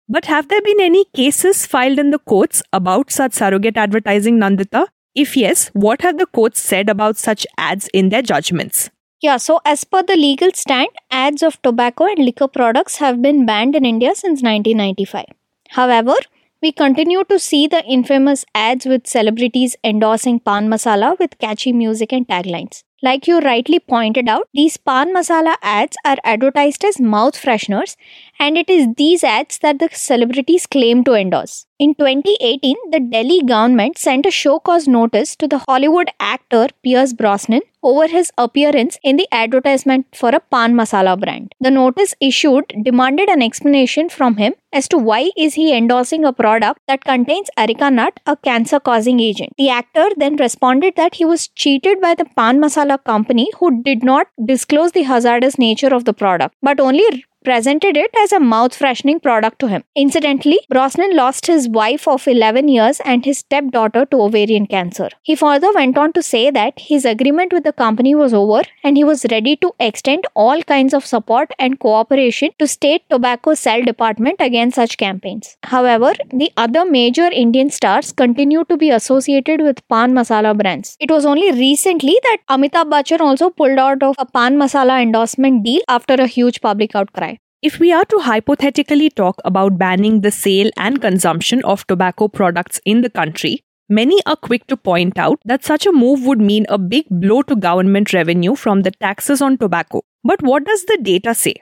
But 0.07 0.27
have 0.27 0.49
there 0.49 0.61
been 0.61 0.83
any 0.83 1.07
cases 1.17 1.65
filed 1.65 1.99
in 1.99 2.11
the 2.11 2.19
courts 2.19 2.63
about 2.75 3.11
such 3.11 3.33
surrogate 3.33 3.79
advertising, 3.79 4.39
Nandita? 4.39 4.89
If 5.15 5.35
yes, 5.35 5.69
what 5.73 6.03
have 6.03 6.19
the 6.19 6.27
courts 6.27 6.61
said 6.61 6.91
about 6.91 7.17
such 7.17 7.47
ads 7.57 7.89
in 7.95 8.11
their 8.11 8.21
judgments? 8.21 8.91
Yeah, 9.23 9.39
so 9.39 9.63
as 9.65 9.85
per 9.85 10.03
the 10.03 10.17
legal 10.17 10.51
stand, 10.53 10.91
ads 11.11 11.43
of 11.43 11.63
tobacco 11.63 12.05
and 12.05 12.23
liquor 12.23 12.49
products 12.49 12.97
have 12.97 13.23
been 13.23 13.47
banned 13.47 13.75
in 13.75 13.87
India 13.87 14.15
since 14.15 14.43
1995. 14.43 15.25
However, 15.73 16.15
we 16.63 16.71
continue 16.71 17.25
to 17.25 17.39
see 17.39 17.67
the 17.67 17.85
infamous 17.85 18.45
ads 18.55 18.87
with 18.87 19.07
celebrities 19.07 19.75
endorsing 19.83 20.39
pan 20.39 20.69
masala 20.69 21.19
with 21.19 21.39
catchy 21.39 21.73
music 21.73 22.13
and 22.13 22.27
taglines. 22.29 22.85
Like 23.03 23.27
you 23.27 23.41
rightly 23.41 23.81
pointed 23.81 24.29
out, 24.29 24.49
these 24.55 24.77
pan 24.77 25.13
masala 25.13 25.57
ads 25.61 25.97
are 26.05 26.19
advertised 26.25 26.85
as 26.85 27.01
mouth 27.01 27.35
fresheners, 27.35 27.97
and 28.39 28.57
it 28.57 28.71
is 28.71 28.87
these 28.97 29.25
ads 29.25 29.59
that 29.59 29.81
the 29.81 29.89
celebrities 29.93 30.67
claim 30.67 31.03
to 31.05 31.15
endorse. 31.15 31.67
In 31.79 31.95
2018, 31.95 32.77
the 32.91 33.01
Delhi 33.01 33.43
government 33.43 33.99
sent 33.99 34.27
a 34.27 34.31
show 34.31 34.61
cause 34.61 34.87
notice 34.87 35.35
to 35.37 35.49
the 35.49 35.59
Hollywood 35.59 36.11
actor 36.21 36.69
Pierce 36.85 37.13
Brosnan 37.13 37.63
over 37.83 38.07
his 38.07 38.31
appearance 38.39 38.99
in 39.03 39.17
the 39.17 39.27
advertisement 39.33 40.07
for 40.15 40.29
a 40.29 40.39
pan 40.39 40.75
masala 40.75 41.19
brand. 41.19 41.53
The 41.61 41.73
notice 41.73 42.15
issued 42.21 42.73
demanded 42.85 43.29
an 43.29 43.43
explanation 43.43 44.09
from 44.09 44.37
him 44.37 44.55
as 44.73 44.87
to 44.89 44.99
why 44.99 45.31
is 45.37 45.55
he 45.55 45.77
endorsing 45.77 46.25
a 46.25 46.33
product 46.33 46.81
that 46.87 47.05
contains 47.05 47.51
areca 47.59 47.91
nut, 47.91 48.21
a 48.27 48.37
cancer-causing 48.37 49.19
agent. 49.19 49.55
The 49.59 49.71
actor 49.71 50.09
then 50.17 50.37
responded 50.37 50.95
that 50.97 51.17
he 51.17 51.25
was 51.25 51.49
cheated 51.49 52.01
by 52.01 52.15
the 52.15 52.27
pan 52.37 52.61
masala 52.61 53.03
company 53.03 53.51
who 53.59 53.83
did 53.83 54.05
not 54.05 54.29
disclose 54.45 54.93
the 54.93 55.03
hazardous 55.03 55.59
nature 55.59 55.93
of 55.93 56.05
the 56.05 56.15
product, 56.15 56.55
but 56.63 56.79
only 56.79 57.25
presented 57.45 57.97
it 57.97 58.11
as 58.23 58.33
a 58.33 58.41
mouth 58.41 58.75
freshening 58.75 59.21
product 59.21 59.59
to 59.61 59.69
him. 59.69 59.83
Incidentally, 59.97 60.59
Brosnan 60.69 61.15
lost 61.17 61.47
his 61.47 61.69
wife 61.69 62.07
of 62.09 62.27
11 62.27 62.69
years 62.69 63.01
and 63.05 63.25
his 63.25 63.39
stepdaughter 63.39 64.05
to 64.07 64.23
ovarian 64.23 64.67
cancer. 64.67 65.09
He 65.23 65.35
further 65.35 65.73
went 65.75 65.99
on 65.99 66.13
to 66.15 66.23
say 66.23 66.51
that 66.51 66.75
his 66.79 67.05
agreement 67.05 67.53
with 67.53 67.65
the 67.65 67.73
company 67.73 68.15
was 68.15 68.33
over 68.33 68.63
and 68.85 68.97
he 68.97 69.05
was 69.05 69.27
ready 69.31 69.57
to 69.57 69.75
extend 69.81 70.25
all 70.35 70.63
kinds 70.63 70.95
of 70.95 71.05
support 71.05 71.51
and 71.59 71.79
cooperation 71.79 72.51
to 72.59 72.67
state 72.67 73.03
tobacco 73.11 73.55
cell 73.55 73.83
department 73.83 74.37
against 74.41 74.77
such 74.77 74.97
campaigns. 74.97 75.57
However, 75.65 76.13
the 76.33 76.51
other 76.57 76.85
major 76.85 77.27
Indian 77.27 77.71
stars 77.71 78.13
continue 78.13 78.65
to 78.65 78.77
be 78.77 78.91
associated 78.91 79.61
with 79.61 79.87
pan 79.89 80.13
masala 80.13 80.57
brands. 80.57 80.97
It 81.01 81.11
was 81.11 81.25
only 81.25 81.51
recently 81.53 82.17
that 82.23 82.39
Amitabh 82.49 82.91
Bachchan 82.91 83.21
also 83.21 83.51
pulled 83.51 83.79
out 83.79 84.03
of 84.03 84.15
a 84.19 84.27
pan 84.27 84.57
masala 84.57 85.03
endorsement 85.03 85.65
deal 85.65 85.81
after 85.89 86.15
a 86.15 86.27
huge 86.27 86.61
public 86.61 86.95
outcry. 86.95 87.32
If 87.63 87.79
we 87.79 87.93
are 87.93 88.05
to 88.07 88.19
hypothetically 88.19 89.09
talk 89.09 89.41
about 89.45 89.79
banning 89.79 90.23
the 90.23 90.33
sale 90.33 90.69
and 90.77 91.01
consumption 91.01 91.65
of 91.65 91.87
tobacco 91.87 92.27
products 92.27 92.81
in 92.85 93.03
the 93.03 93.09
country, 93.09 93.63
many 93.89 94.19
are 94.27 94.35
quick 94.35 94.67
to 94.67 94.77
point 94.77 95.17
out 95.17 95.39
that 95.45 95.65
such 95.65 95.87
a 95.87 95.93
move 95.93 96.27
would 96.27 96.41
mean 96.41 96.67
a 96.69 96.77
big 96.77 97.07
blow 97.09 97.43
to 97.43 97.55
government 97.55 98.13
revenue 98.13 98.57
from 98.57 98.83
the 98.83 98.91
taxes 98.91 99.41
on 99.41 99.59
tobacco. 99.59 100.03
But 100.25 100.43
what 100.43 100.65
does 100.65 100.87
the 100.87 100.99
data 101.01 101.37
say? 101.37 101.55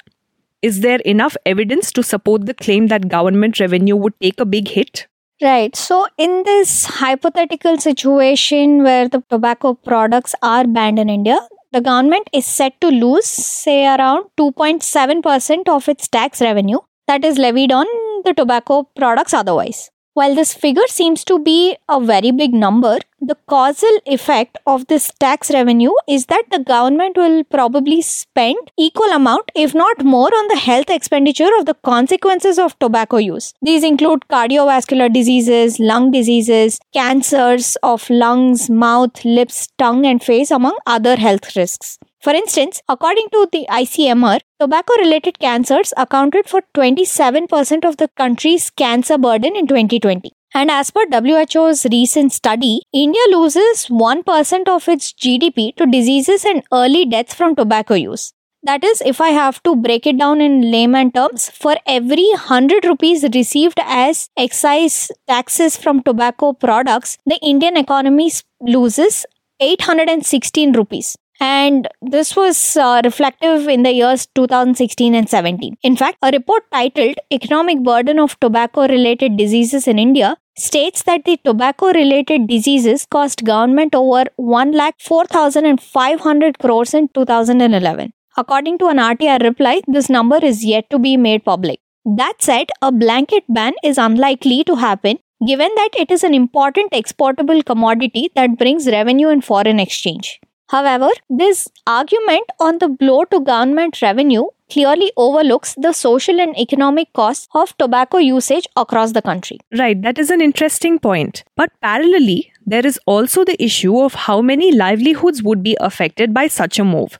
Is 0.62 0.80
there 0.80 1.00
enough 1.00 1.36
evidence 1.44 1.92
to 1.92 2.02
support 2.02 2.46
the 2.46 2.54
claim 2.54 2.86
that 2.86 3.08
government 3.08 3.60
revenue 3.60 3.96
would 3.96 4.18
take 4.22 4.40
a 4.40 4.46
big 4.46 4.68
hit? 4.68 5.06
Right. 5.42 5.76
So, 5.76 6.06
in 6.16 6.44
this 6.44 6.86
hypothetical 6.86 7.76
situation 7.76 8.82
where 8.82 9.06
the 9.06 9.22
tobacco 9.28 9.74
products 9.74 10.34
are 10.42 10.66
banned 10.66 10.98
in 10.98 11.10
India, 11.10 11.40
the 11.72 11.80
government 11.80 12.28
is 12.32 12.46
set 12.46 12.80
to 12.80 12.88
lose, 12.88 13.26
say, 13.26 13.86
around 13.86 14.26
2.7% 14.36 15.68
of 15.68 15.88
its 15.88 16.08
tax 16.08 16.40
revenue 16.40 16.78
that 17.06 17.24
is 17.24 17.38
levied 17.38 17.72
on 17.72 17.86
the 18.24 18.34
tobacco 18.34 18.84
products 18.96 19.34
otherwise. 19.34 19.90
While 20.20 20.34
this 20.34 20.52
figure 20.52 20.86
seems 20.86 21.24
to 21.24 21.38
be 21.38 21.78
a 21.88 21.98
very 21.98 22.30
big 22.30 22.52
number, 22.52 22.98
the 23.22 23.36
causal 23.48 24.00
effect 24.04 24.58
of 24.66 24.86
this 24.88 25.10
tax 25.18 25.50
revenue 25.50 25.92
is 26.06 26.26
that 26.26 26.44
the 26.50 26.58
government 26.58 27.16
will 27.16 27.42
probably 27.44 28.02
spend 28.02 28.58
equal 28.76 29.10
amount 29.12 29.50
if 29.54 29.74
not 29.74 30.04
more 30.04 30.28
on 30.40 30.48
the 30.48 30.58
health 30.58 30.90
expenditure 30.90 31.48
of 31.58 31.64
the 31.64 31.72
consequences 31.72 32.58
of 32.58 32.78
tobacco 32.80 33.16
use. 33.16 33.54
These 33.62 33.82
include 33.82 34.26
cardiovascular 34.30 35.10
diseases, 35.10 35.80
lung 35.80 36.10
diseases, 36.10 36.78
cancers 36.92 37.76
of 37.82 38.10
lungs, 38.10 38.68
mouth, 38.68 39.24
lips, 39.24 39.68
tongue 39.78 40.04
and 40.04 40.22
face 40.22 40.50
among 40.50 40.76
other 40.86 41.16
health 41.16 41.56
risks. 41.56 41.98
For 42.20 42.34
instance, 42.34 42.82
according 42.86 43.30
to 43.32 43.48
the 43.50 43.66
ICMR, 43.70 44.40
tobacco 44.60 44.92
related 44.98 45.38
cancers 45.38 45.94
accounted 45.96 46.46
for 46.46 46.60
27% 46.74 47.82
of 47.88 47.96
the 47.96 48.08
country's 48.08 48.68
cancer 48.68 49.16
burden 49.16 49.56
in 49.56 49.66
2020. 49.66 50.30
And 50.52 50.70
as 50.70 50.90
per 50.90 51.06
WHO's 51.06 51.86
recent 51.86 52.34
study, 52.34 52.82
India 52.92 53.22
loses 53.30 53.86
1% 53.86 54.68
of 54.68 54.86
its 54.86 55.14
GDP 55.14 55.74
to 55.76 55.86
diseases 55.86 56.44
and 56.44 56.62
early 56.70 57.06
deaths 57.06 57.32
from 57.32 57.56
tobacco 57.56 57.94
use. 57.94 58.34
That 58.64 58.84
is, 58.84 59.00
if 59.00 59.22
I 59.22 59.30
have 59.30 59.62
to 59.62 59.74
break 59.74 60.06
it 60.06 60.18
down 60.18 60.42
in 60.42 60.70
layman 60.70 61.12
terms, 61.12 61.48
for 61.48 61.76
every 61.86 62.28
100 62.32 62.84
rupees 62.84 63.24
received 63.32 63.80
as 63.82 64.28
excise 64.36 65.10
taxes 65.26 65.78
from 65.78 66.02
tobacco 66.02 66.52
products, 66.52 67.16
the 67.24 67.38
Indian 67.42 67.78
economy 67.78 68.30
loses 68.60 69.24
816 69.60 70.72
rupees 70.74 71.16
and 71.40 71.88
this 72.02 72.36
was 72.36 72.76
uh, 72.76 73.00
reflective 73.02 73.66
in 73.66 73.82
the 73.82 73.92
years 73.92 74.28
2016 74.34 75.14
and 75.14 75.26
17. 75.28 75.76
In 75.82 75.96
fact, 75.96 76.18
a 76.22 76.30
report 76.30 76.64
titled 76.70 77.16
Economic 77.32 77.82
Burden 77.82 78.18
of 78.18 78.38
Tobacco 78.40 78.86
Related 78.86 79.38
Diseases 79.38 79.88
in 79.88 79.98
India 79.98 80.36
states 80.56 81.02
that 81.04 81.24
the 81.24 81.38
tobacco 81.42 81.86
related 81.92 82.46
diseases 82.46 83.06
cost 83.10 83.42
government 83.44 83.94
over 83.94 84.24
1,4500 84.38 86.58
crores 86.58 86.92
in 86.92 87.08
2011. 87.08 88.12
According 88.36 88.76
to 88.78 88.88
an 88.88 88.98
RTI 88.98 89.42
reply, 89.42 89.80
this 89.86 90.10
number 90.10 90.38
is 90.42 90.64
yet 90.64 90.90
to 90.90 90.98
be 90.98 91.16
made 91.16 91.44
public. 91.44 91.78
That 92.04 92.34
said, 92.40 92.68
a 92.82 92.90
blanket 92.92 93.44
ban 93.48 93.72
is 93.82 93.96
unlikely 93.98 94.64
to 94.64 94.76
happen 94.76 95.18
given 95.46 95.70
that 95.74 95.90
it 95.98 96.10
is 96.10 96.22
an 96.22 96.34
important 96.34 96.92
exportable 96.92 97.62
commodity 97.62 98.30
that 98.34 98.58
brings 98.58 98.86
revenue 98.86 99.28
in 99.28 99.40
foreign 99.40 99.80
exchange. 99.80 100.38
However, 100.70 101.08
this 101.28 101.68
argument 101.84 102.50
on 102.60 102.78
the 102.78 102.88
blow 102.88 103.24
to 103.24 103.40
government 103.40 104.00
revenue 104.02 104.44
clearly 104.70 105.10
overlooks 105.16 105.74
the 105.76 105.92
social 105.92 106.40
and 106.40 106.56
economic 106.56 107.12
costs 107.12 107.48
of 107.54 107.76
tobacco 107.76 108.18
usage 108.18 108.68
across 108.76 109.10
the 109.10 109.20
country. 109.20 109.58
Right, 109.76 110.00
that 110.02 110.16
is 110.16 110.30
an 110.30 110.40
interesting 110.40 111.00
point. 111.00 111.42
But 111.56 111.72
parallelly, 111.82 112.52
there 112.64 112.86
is 112.86 113.00
also 113.06 113.44
the 113.44 113.60
issue 113.60 113.98
of 113.98 114.14
how 114.14 114.40
many 114.40 114.70
livelihoods 114.70 115.42
would 115.42 115.64
be 115.64 115.76
affected 115.80 116.32
by 116.32 116.46
such 116.46 116.78
a 116.78 116.84
move. 116.84 117.18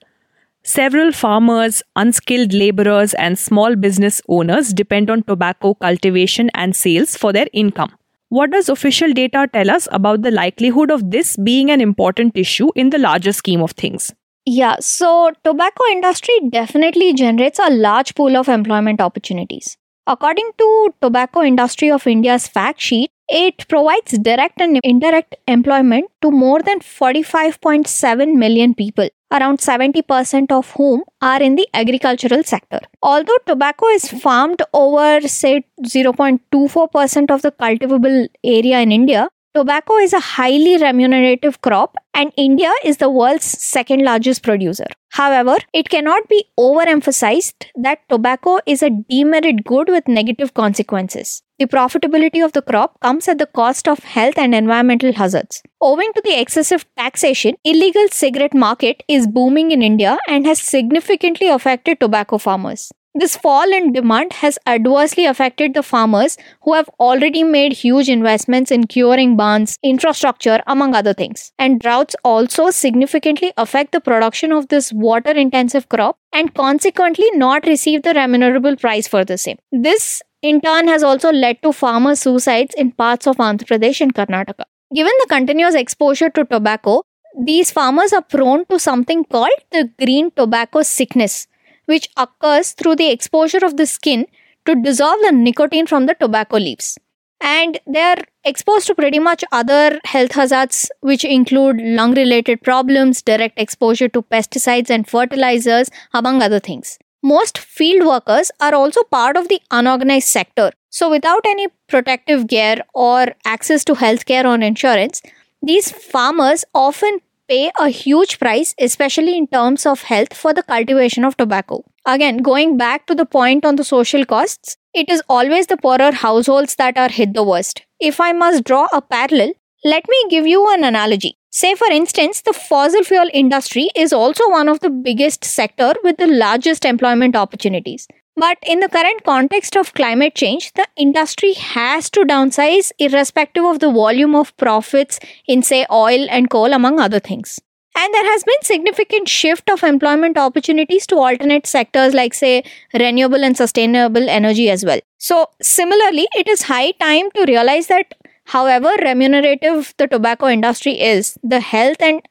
Several 0.63 1.11
farmers, 1.11 1.83
unskilled 1.97 2.53
laborers, 2.53 3.15
and 3.15 3.37
small 3.37 3.75
business 3.75 4.23
owners 4.29 4.73
depend 4.73 5.11
on 5.11 5.25
tobacco 5.25 5.75
cultivation 5.75 6.51
and 6.55 6.77
sales 6.77 7.17
for 7.17 7.33
their 7.33 7.49
income. 7.53 7.97
What 8.31 8.53
does 8.53 8.69
official 8.69 9.13
data 9.13 9.49
tell 9.53 9.69
us 9.71 9.89
about 9.91 10.23
the 10.23 10.31
likelihood 10.31 10.93
of 10.93 11.11
this 11.11 11.37
being 11.37 11.69
an 11.69 11.81
important 11.81 12.37
issue 12.37 12.71
in 12.77 12.91
the 12.91 12.99
larger 12.99 13.33
scheme 13.33 13.61
of 13.61 13.73
things? 13.73 14.15
Yeah, 14.47 14.77
so 14.79 15.33
tobacco 15.45 15.83
industry 15.91 16.35
definitely 16.49 17.13
generates 17.13 17.59
a 17.59 17.71
large 17.71 18.15
pool 18.15 18.37
of 18.37 18.49
employment 18.49 19.01
opportunities. 19.01 19.77
According 20.07 20.49
to 20.59 20.95
Tobacco 21.03 21.43
Industry 21.43 21.91
of 21.91 22.07
India's 22.07 22.47
fact 22.47 22.81
sheet, 22.81 23.11
it 23.31 23.67
provides 23.69 24.19
direct 24.19 24.61
and 24.61 24.81
indirect 24.83 25.37
employment 25.47 26.11
to 26.21 26.31
more 26.31 26.61
than 26.63 26.81
45.7 26.81 28.35
million 28.35 28.75
people, 28.75 29.09
around 29.31 29.59
70% 29.59 30.51
of 30.51 30.71
whom 30.73 31.05
are 31.23 31.41
in 31.41 31.55
the 31.55 31.69
agricultural 31.73 32.43
sector. 32.43 32.81
Although 33.03 33.39
tobacco 33.47 33.87
is 33.87 34.09
farmed 34.09 34.63
over, 34.73 35.21
say, 35.29 35.65
0.24% 35.83 37.31
of 37.31 37.43
the 37.43 37.53
cultivable 37.53 38.27
area 38.43 38.81
in 38.81 38.91
India, 38.91 39.29
Tobacco 39.53 39.97
is 39.97 40.13
a 40.13 40.21
highly 40.21 40.79
remunerative 40.79 41.61
crop 41.61 41.97
and 42.15 42.33
India 42.37 42.73
is 42.85 42.99
the 42.99 43.11
world's 43.11 43.45
second 43.45 44.05
largest 44.05 44.45
producer. 44.45 44.87
However, 45.09 45.57
it 45.73 45.89
cannot 45.89 46.29
be 46.29 46.45
overemphasized 46.57 47.67
that 47.75 47.99
tobacco 48.09 48.61
is 48.65 48.81
a 48.81 48.91
demerit 48.91 49.65
good 49.65 49.89
with 49.89 50.07
negative 50.07 50.55
consequences. 50.55 51.43
The 51.59 51.67
profitability 51.67 52.45
of 52.45 52.53
the 52.53 52.63
crop 52.63 53.01
comes 53.01 53.27
at 53.27 53.39
the 53.39 53.47
cost 53.47 53.89
of 53.89 53.99
health 54.05 54.39
and 54.39 54.55
environmental 54.55 55.13
hazards. 55.13 55.63
Owing 55.81 56.13
to 56.13 56.23
the 56.25 56.41
excessive 56.41 56.87
taxation, 56.97 57.57
illegal 57.65 58.07
cigarette 58.13 58.55
market 58.55 59.03
is 59.09 59.27
booming 59.27 59.73
in 59.73 59.83
India 59.83 60.17
and 60.29 60.47
has 60.47 60.61
significantly 60.61 61.49
affected 61.49 61.99
tobacco 61.99 62.39
farmers. 62.39 62.93
This 63.13 63.37
fall 63.37 63.73
in 63.73 63.93
demand 63.93 64.35
has 64.35 64.57
adversely 64.67 65.27
affected 65.27 65.75
the 65.75 65.83
farmers 65.83 66.39
who 66.63 66.75
have 66.75 66.89
already 67.01 67.43
made 67.43 67.73
huge 67.73 68.09
investments 68.09 68.71
in 68.71 68.87
curing 68.87 69.37
barns, 69.37 69.77
infrastructure, 69.83 70.61
among 70.69 70.95
other 70.95 71.13
things. 71.13 71.51
And 71.59 71.81
droughts 71.81 72.15
also 72.23 72.71
significantly 72.71 73.53
affect 73.57 73.91
the 73.91 74.01
production 74.01 74.53
of 74.53 74.69
this 74.69 74.93
water 74.93 75.33
intensive 75.33 75.89
crop 75.89 76.19
and 76.33 76.55
consequently 76.55 77.29
not 77.33 77.67
receive 77.67 78.03
the 78.03 78.15
remunerable 78.15 78.77
price 78.77 79.09
for 79.09 79.25
the 79.25 79.37
same. 79.37 79.59
This 79.73 80.23
in 80.41 80.61
turn 80.61 80.87
has 80.87 81.03
also 81.03 81.33
led 81.33 81.61
to 81.63 81.73
farmer 81.73 82.15
suicides 82.15 82.75
in 82.77 82.93
parts 82.93 83.27
of 83.27 83.39
Andhra 83.39 83.67
Pradesh 83.67 84.01
and 84.01 84.15
Karnataka. 84.15 84.65
Given 84.95 85.13
the 85.21 85.27
continuous 85.29 85.75
exposure 85.75 86.31
to 86.31 86.45
tobacco, 86.45 87.03
these 87.45 87.71
farmers 87.71 88.13
are 88.13 88.23
prone 88.23 88.65
to 88.67 88.79
something 88.79 89.25
called 89.25 89.51
the 89.71 89.91
green 89.99 90.31
tobacco 90.31 90.83
sickness, 90.83 91.47
which 91.91 92.09
occurs 92.25 92.73
through 92.73 92.97
the 92.97 93.11
exposure 93.11 93.65
of 93.69 93.77
the 93.77 93.87
skin 93.87 94.27
to 94.67 94.75
dissolve 94.89 95.21
the 95.27 95.33
nicotine 95.33 95.87
from 95.93 96.07
the 96.07 96.15
tobacco 96.15 96.57
leaves. 96.57 96.99
And 97.41 97.79
they 97.87 98.03
are 98.03 98.23
exposed 98.45 98.87
to 98.89 98.95
pretty 98.95 99.19
much 99.19 99.45
other 99.51 99.99
health 100.05 100.33
hazards, 100.33 100.91
which 101.01 101.25
include 101.25 101.81
lung 101.81 102.15
related 102.15 102.63
problems, 102.63 103.23
direct 103.23 103.59
exposure 103.59 104.09
to 104.09 104.23
pesticides 104.23 104.91
and 104.91 105.09
fertilizers, 105.09 105.89
among 106.13 106.43
other 106.43 106.61
things. 106.61 106.99
Most 107.23 107.59
field 107.59 108.07
workers 108.07 108.51
are 108.61 108.75
also 108.75 109.03
part 109.05 109.37
of 109.37 109.49
the 109.49 109.61
unorganized 109.71 110.29
sector. 110.29 110.71
So, 110.91 111.11
without 111.11 111.47
any 111.47 111.69
protective 111.89 112.47
gear 112.47 112.77
or 112.95 113.27
access 113.45 113.85
to 113.85 113.95
healthcare 113.95 114.45
or 114.45 114.63
insurance, 114.63 115.23
these 115.63 115.91
farmers 115.91 116.65
often 116.75 117.21
pay 117.51 117.71
a 117.81 117.89
huge 117.89 118.39
price, 118.39 118.75
especially 118.79 119.37
in 119.37 119.47
terms 119.49 119.85
of 119.85 120.03
health, 120.03 120.33
for 120.33 120.55
the 120.55 120.63
cultivation 120.63 121.25
of 121.25 121.37
tobacco. 121.37 121.83
Again, 122.07 122.39
going 122.39 122.77
back 122.77 123.07
to 123.07 123.15
the 123.15 123.27
point 123.27 123.65
on 123.65 123.77
the 123.77 123.85
social 123.85 124.25
costs, 124.25 124.77
it 124.95 125.11
is 125.11 125.23
always 125.29 125.67
the 125.67 125.77
poorer 125.77 126.13
households 126.13 126.77
that 126.77 126.97
are 126.97 127.09
hit 127.09 127.35
the 127.35 127.43
worst. 127.43 127.83
If 127.99 128.21
I 128.21 128.33
must 128.33 128.65
draw 128.65 128.87
a 128.93 129.03
parallel, 129.03 129.53
let 129.85 130.05
me 130.09 130.25
give 130.31 130.47
you 130.47 130.73
an 130.73 130.85
analogy. 130.85 131.37
Say, 131.51 131.75
for 131.75 131.91
instance, 131.91 132.43
the 132.43 132.53
fossil 132.53 133.03
fuel 133.03 133.29
industry 133.35 133.89
is 133.97 134.13
also 134.13 134.49
one 134.51 134.69
of 134.69 134.81
the 134.81 134.91
biggest 134.91 135.45
sector 135.45 135.95
with 136.05 136.17
the 136.19 136.29
largest 136.29 136.85
employment 136.85 137.35
opportunities. 137.35 138.07
But 138.37 138.59
in 138.67 138.81
the 138.81 138.89
current 138.89 139.25
context 139.25 139.77
of 139.77 139.93
climate 139.93 140.35
change, 140.35 140.73
the 140.73 140.87
industry 140.97 141.53
has 141.55 142.09
to 142.11 142.21
downsize 142.21 142.93
irrespective 142.99 143.65
of 143.65 143.81
the 143.81 143.91
volume 143.91 144.35
of 144.35 144.57
profits 144.57 145.19
in, 145.47 145.63
say, 145.63 145.85
oil 145.91 146.27
and 146.31 146.49
coal, 146.49 146.73
among 146.73 147.01
other 147.01 147.21
things. 147.21 147.61
And 147.97 148.15
there 148.15 148.25
has 148.25 148.45
been 148.45 148.63
significant 148.63 149.29
shift 149.29 149.69
of 149.69 149.83
employment 149.83 150.39
opportunities 150.39 151.07
to 151.09 151.17
alternate 151.17 151.67
sectors 151.67 152.15
like, 152.15 152.35
say, 152.35 152.63
renewable 152.95 153.45
and 153.45 153.57
sustainable 153.57 154.29
energy 154.29 154.71
as 154.71 154.85
well. 154.85 155.01
So, 155.19 155.51
similarly, 155.61 156.29
it 156.35 156.49
is 156.49 156.63
high 156.63 156.93
time 156.93 157.31
to 157.33 157.45
realize 157.47 157.89
that 157.89 158.15
however 158.47 158.91
remunerative 159.03 159.93
the 159.99 160.07
tobacco 160.07 160.49
industry 160.49 161.01
is, 161.01 161.37
the 161.43 161.61
health 161.61 162.01
and 162.01 162.23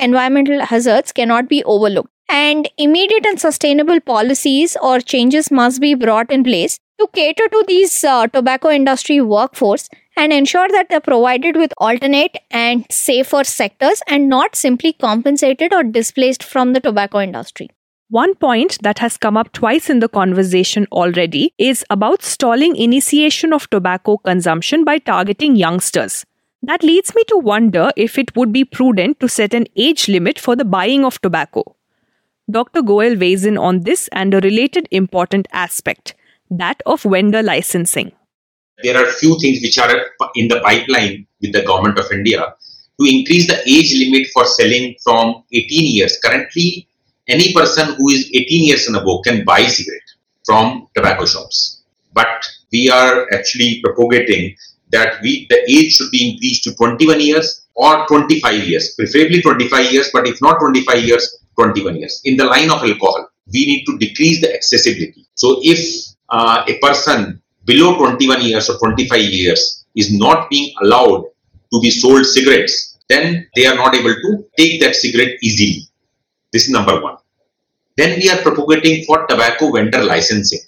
environmental 0.00 0.66
hazards 0.66 1.12
cannot 1.12 1.48
be 1.48 1.62
overlooked 1.64 2.10
and 2.28 2.68
immediate 2.78 3.26
and 3.26 3.40
sustainable 3.40 4.00
policies 4.00 4.76
or 4.82 5.00
changes 5.00 5.50
must 5.50 5.80
be 5.80 5.94
brought 5.94 6.30
in 6.30 6.44
place 6.44 6.78
to 6.98 7.08
cater 7.14 7.48
to 7.48 7.64
these 7.68 8.02
uh, 8.04 8.26
tobacco 8.26 8.70
industry 8.70 9.20
workforce 9.20 9.88
and 10.16 10.32
ensure 10.32 10.68
that 10.68 10.88
they're 10.88 11.00
provided 11.00 11.56
with 11.56 11.72
alternate 11.78 12.38
and 12.50 12.86
safer 12.90 13.44
sectors 13.44 14.00
and 14.08 14.28
not 14.28 14.56
simply 14.56 14.92
compensated 14.92 15.74
or 15.74 15.82
displaced 15.82 16.42
from 16.42 16.72
the 16.72 16.80
tobacco 16.80 17.20
industry. 17.20 17.68
One 18.08 18.34
point 18.34 18.78
that 18.82 19.00
has 19.00 19.16
come 19.16 19.36
up 19.36 19.52
twice 19.52 19.90
in 19.90 19.98
the 19.98 20.08
conversation 20.08 20.86
already 20.92 21.52
is 21.58 21.84
about 21.90 22.22
stalling 22.22 22.76
initiation 22.76 23.52
of 23.52 23.68
tobacco 23.68 24.16
consumption 24.18 24.84
by 24.84 24.98
targeting 24.98 25.56
youngsters. 25.56 26.24
That 26.62 26.82
leads 26.82 27.14
me 27.14 27.24
to 27.28 27.36
wonder 27.36 27.90
if 27.96 28.18
it 28.18 28.34
would 28.36 28.52
be 28.52 28.64
prudent 28.64 29.20
to 29.20 29.28
set 29.28 29.52
an 29.52 29.66
age 29.76 30.08
limit 30.08 30.38
for 30.38 30.56
the 30.56 30.64
buying 30.64 31.04
of 31.04 31.20
tobacco. 31.20 31.75
Dr. 32.48 32.82
Goel 32.82 33.18
weighs 33.18 33.44
in 33.44 33.58
on 33.58 33.80
this 33.80 34.08
and 34.12 34.32
a 34.32 34.38
related 34.38 34.86
important 34.92 35.48
aspect 35.52 36.14
that 36.48 36.80
of 36.86 37.02
vendor 37.02 37.42
licensing. 37.42 38.12
There 38.84 38.96
are 38.96 39.10
few 39.10 39.36
things 39.40 39.60
which 39.62 39.78
are 39.78 39.90
in 40.36 40.46
the 40.46 40.60
pipeline 40.60 41.26
with 41.40 41.52
the 41.52 41.62
government 41.62 41.98
of 41.98 42.12
India 42.12 42.54
to 43.00 43.06
increase 43.08 43.48
the 43.48 43.60
age 43.68 43.92
limit 43.98 44.28
for 44.32 44.44
selling 44.44 44.94
from 45.02 45.42
18 45.52 45.96
years. 45.96 46.18
Currently, 46.24 46.86
any 47.26 47.52
person 47.52 47.94
who 47.94 48.10
is 48.10 48.30
18 48.32 48.64
years 48.64 48.86
and 48.86 48.96
above 48.96 49.24
can 49.24 49.44
buy 49.44 49.64
cigarette 49.64 50.08
from 50.44 50.86
tobacco 50.94 51.26
shops. 51.26 51.82
But 52.12 52.46
we 52.70 52.88
are 52.88 53.26
actually 53.32 53.82
propagating 53.82 54.54
that 54.92 55.20
we 55.20 55.48
the 55.50 55.58
age 55.68 55.94
should 55.94 56.12
be 56.12 56.30
increased 56.30 56.62
to 56.64 56.74
21 56.76 57.20
years 57.20 57.66
or 57.74 58.06
25 58.06 58.68
years, 58.68 58.94
preferably 58.94 59.42
25 59.42 59.92
years, 59.92 60.10
but 60.12 60.28
if 60.28 60.40
not 60.40 60.60
25 60.60 61.02
years, 61.02 61.42
21 61.56 61.96
years. 61.96 62.20
In 62.24 62.36
the 62.36 62.44
line 62.44 62.70
of 62.70 62.82
alcohol, 62.82 63.28
we 63.52 63.66
need 63.66 63.84
to 63.84 63.98
decrease 63.98 64.40
the 64.40 64.52
accessibility. 64.54 65.26
So 65.34 65.60
if 65.62 65.80
uh, 66.28 66.64
a 66.66 66.78
person 66.78 67.40
below 67.64 67.96
21 67.96 68.42
years 68.42 68.68
or 68.68 68.78
25 68.78 69.20
years 69.20 69.84
is 69.94 70.12
not 70.12 70.50
being 70.50 70.74
allowed 70.82 71.24
to 71.72 71.80
be 71.80 71.90
sold 71.90 72.26
cigarettes, 72.26 72.98
then 73.08 73.48
they 73.54 73.66
are 73.66 73.74
not 73.74 73.94
able 73.94 74.14
to 74.14 74.44
take 74.56 74.80
that 74.80 74.94
cigarette 74.94 75.36
easily. 75.42 75.82
This 76.52 76.64
is 76.64 76.70
number 76.70 77.00
one. 77.00 77.16
Then 77.96 78.18
we 78.18 78.28
are 78.30 78.38
propagating 78.38 79.04
for 79.04 79.26
tobacco 79.26 79.72
vendor 79.72 80.02
licensing. 80.02 80.60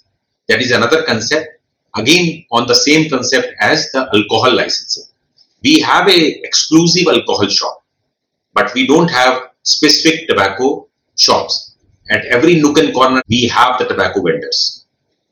That 0.47 0.61
is 0.61 0.71
another 0.71 1.03
concept, 1.03 1.47
again 1.95 2.45
on 2.51 2.67
the 2.67 2.75
same 2.75 3.09
concept 3.09 3.53
as 3.59 3.91
the 3.91 4.09
alcohol 4.13 4.55
licensing. 4.55 5.03
We 5.63 5.79
have 5.81 6.07
a 6.07 6.41
exclusive 6.43 7.07
alcohol 7.07 7.47
shop, 7.47 7.83
but 8.53 8.73
we 8.73 8.87
don't 8.87 9.09
have 9.09 9.48
specific 9.75 10.27
tobacco 10.27 10.87
shops. 11.17 11.75
At 12.09 12.25
every 12.25 12.55
nook 12.61 12.77
and 12.79 12.93
corner, 12.93 13.21
we 13.29 13.47
have 13.47 13.77
the 13.79 13.85
tobacco 13.85 14.21
vendors. 14.21 14.85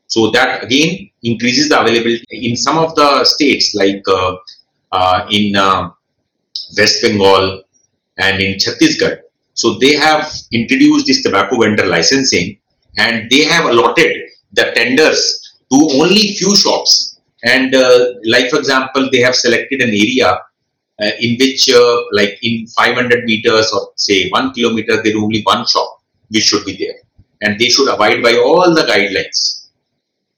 So 0.06 0.30
that 0.30 0.62
again 0.64 1.10
increases 1.22 1.68
the 1.68 1.80
availability. 1.80 2.24
In 2.50 2.56
some 2.56 2.78
of 2.78 2.94
the 2.94 3.24
states, 3.24 3.74
like 3.74 4.02
uh, 4.08 4.36
uh, 4.92 5.26
in 5.30 5.56
uh, 5.56 5.90
West 6.76 7.02
Bengal 7.02 7.62
and 8.18 8.40
in 8.40 8.56
Chhattisgarh, 8.56 9.18
so 9.54 9.78
they 9.78 9.94
have 9.94 10.32
introduced 10.52 11.06
this 11.06 11.22
tobacco 11.22 11.58
vendor 11.60 11.86
licensing 11.86 12.58
and 12.96 13.28
they 13.30 13.44
have 13.44 13.66
allotted 13.66 14.16
the 14.52 14.70
tenders 14.74 15.20
to 15.72 15.78
only 16.00 16.34
few 16.38 16.54
shops 16.56 17.18
And 17.42 17.74
uh, 17.74 18.14
like 18.24 18.50
for 18.50 18.58
example, 18.58 19.08
they 19.12 19.20
have 19.20 19.34
selected 19.34 19.80
an 19.80 19.90
area 19.90 20.40
uh, 21.00 21.10
in 21.20 21.36
which, 21.38 21.68
uh, 21.68 22.02
like 22.12 22.38
in 22.42 22.66
500 22.66 23.24
meters 23.24 23.72
or 23.72 23.92
say 23.96 24.28
one 24.30 24.52
kilometer, 24.52 24.96
there 24.96 25.16
is 25.16 25.22
only 25.22 25.42
one 25.42 25.66
shop 25.66 26.02
which 26.30 26.44
should 26.44 26.64
be 26.64 26.76
there, 26.76 26.98
and 27.42 27.58
they 27.58 27.68
should 27.68 27.88
abide 27.92 28.22
by 28.22 28.36
all 28.36 28.74
the 28.74 28.82
guidelines. 28.82 29.68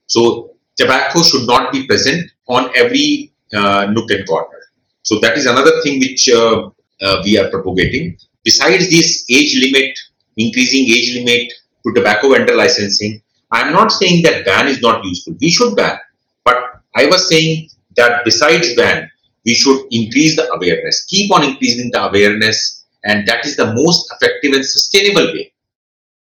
So 0.07 0.55
tobacco 0.77 1.23
should 1.23 1.47
not 1.47 1.73
be 1.73 1.87
present 1.87 2.31
on 2.49 2.71
every 2.77 3.33
uh, 3.55 3.87
nook 3.91 4.11
and 4.11 4.27
corner. 4.27 4.61
So 5.03 5.19
that 5.21 5.37
is 5.37 5.47
another 5.47 5.81
thing 5.83 5.99
which 6.01 6.29
uh, 6.29 6.69
uh, 7.01 7.23
we 7.25 7.39
are 7.39 7.49
propagating. 7.51 8.19
Besides 8.45 8.91
this 8.91 9.25
age 9.31 9.57
limit, 9.57 9.99
increasing 10.37 10.85
age 10.87 11.15
limit 11.17 11.53
to 11.87 11.93
tobacco 11.95 12.31
vendor 12.31 12.55
licensing, 12.55 13.23
I 13.51 13.63
am 13.63 13.73
not 13.73 13.91
saying 13.93 14.23
that 14.23 14.45
ban 14.45 14.69
is 14.69 14.81
not 14.81 15.05
useful. 15.05 15.37
We 15.41 15.51
should 15.51 15.75
ban, 15.75 15.99
but 16.45 16.57
I 16.95 17.07
was 17.07 17.29
saying 17.29 17.71
that 17.97 18.25
besides 18.25 18.75
ban, 18.77 19.11
we 19.45 19.55
should 19.55 19.87
increase 19.91 20.37
the 20.37 20.51
awareness, 20.53 21.05
keep 21.05 21.33
on 21.33 21.45
increasing 21.45 21.91
the 21.93 22.05
awareness, 22.05 22.85
and 23.05 23.27
that 23.27 23.45
is 23.45 23.57
the 23.57 23.73
most 23.73 24.13
effective 24.13 24.53
and 24.53 24.65
sustainable 24.65 25.33
way. 25.33 25.53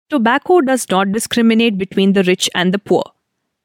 Tobacco 0.09 0.61
does 0.61 0.89
not 0.89 1.11
discriminate 1.11 1.77
between 1.77 2.13
the 2.13 2.23
rich 2.23 2.49
and 2.53 2.73
the 2.73 2.79
poor. 2.79 3.03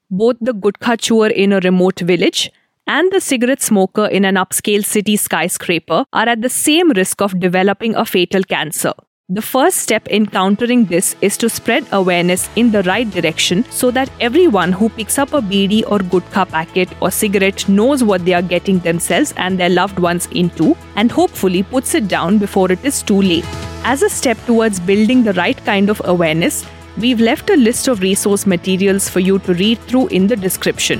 Both 0.09 0.37
the 0.41 0.53
gutkha 0.53 0.99
chewer 0.99 1.27
in 1.27 1.53
a 1.53 1.59
remote 1.59 1.99
village 1.99 2.51
and 2.87 3.11
the 3.11 3.21
cigarette 3.21 3.61
smoker 3.61 4.05
in 4.05 4.25
an 4.25 4.35
upscale 4.35 4.83
city 4.83 5.15
skyscraper 5.15 6.05
are 6.11 6.27
at 6.27 6.41
the 6.41 6.49
same 6.49 6.89
risk 6.91 7.21
of 7.21 7.39
developing 7.39 7.95
a 7.95 8.05
fatal 8.05 8.43
cancer. 8.43 8.93
The 9.31 9.43
first 9.43 9.77
step 9.77 10.07
in 10.07 10.25
countering 10.25 10.85
this 10.85 11.15
is 11.21 11.37
to 11.37 11.49
spread 11.49 11.85
awareness 11.91 12.49
in 12.55 12.71
the 12.71 12.81
right 12.81 13.07
direction 13.07 13.63
so 13.69 13.91
that 13.91 14.09
everyone 14.19 14.71
who 14.71 14.89
picks 14.89 15.19
up 15.19 15.33
a 15.33 15.41
bidi 15.49 15.83
or 15.85 15.99
gutkha 15.99 16.49
packet 16.49 16.89
or 16.99 17.11
cigarette 17.11 17.69
knows 17.69 18.03
what 18.03 18.25
they 18.25 18.33
are 18.33 18.41
getting 18.41 18.79
themselves 18.79 19.35
and 19.37 19.59
their 19.59 19.69
loved 19.69 19.99
ones 19.99 20.27
into 20.31 20.75
and 20.95 21.11
hopefully 21.11 21.61
puts 21.61 21.93
it 21.93 22.07
down 22.07 22.39
before 22.39 22.71
it 22.71 22.83
is 22.83 23.03
too 23.03 23.21
late. 23.21 23.45
As 23.83 24.01
a 24.01 24.09
step 24.09 24.43
towards 24.47 24.79
building 24.79 25.23
the 25.23 25.33
right 25.33 25.63
kind 25.63 25.91
of 25.91 26.01
awareness, 26.05 26.65
we've 26.97 27.21
left 27.21 27.51
a 27.51 27.55
list 27.55 27.87
of 27.87 28.01
resource 28.01 28.47
materials 28.47 29.07
for 29.07 29.19
you 29.19 29.37
to 29.37 29.53
read 29.53 29.77
through 29.81 30.07
in 30.07 30.25
the 30.25 30.35
description. 30.35 30.99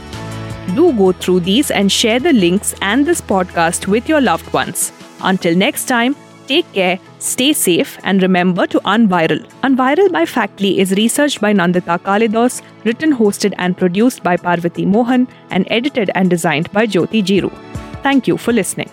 Do 0.76 0.94
go 0.94 1.14
through 1.14 1.40
these 1.40 1.72
and 1.72 1.92
share 1.92 2.20
the 2.20 2.34
links 2.34 2.76
and 2.84 3.08
this 3.08 3.22
podcast 3.22 3.88
with 3.88 4.08
your 4.08 4.22
loved 4.22 4.54
ones. 4.54 4.92
Until 5.22 5.56
next 5.56 5.86
time, 5.86 6.16
take 6.46 6.72
care, 6.74 7.00
stay 7.20 7.54
safe, 7.54 7.98
and 8.04 8.22
remember 8.22 8.66
to 8.68 8.80
unviral. 8.82 9.46
Unviral 9.64 10.12
by 10.12 10.26
Factly 10.26 10.80
is 10.80 10.92
researched 10.94 11.40
by 11.40 11.54
Nandita 11.54 12.00
Kalidas, 12.00 12.62
written, 12.84 13.14
hosted, 13.14 13.54
and 13.58 13.78
produced 13.78 14.24
by 14.24 14.38
Parvati 14.38 14.86
Mohan, 14.86 15.28
and 15.52 15.68
edited 15.70 16.12
and 16.16 16.30
designed 16.30 16.72
by 16.72 16.88
Jyoti 16.88 17.24
Jiru. 17.24 17.52
Thank 18.02 18.28
you 18.28 18.38
for 18.38 18.54
listening. 18.54 18.90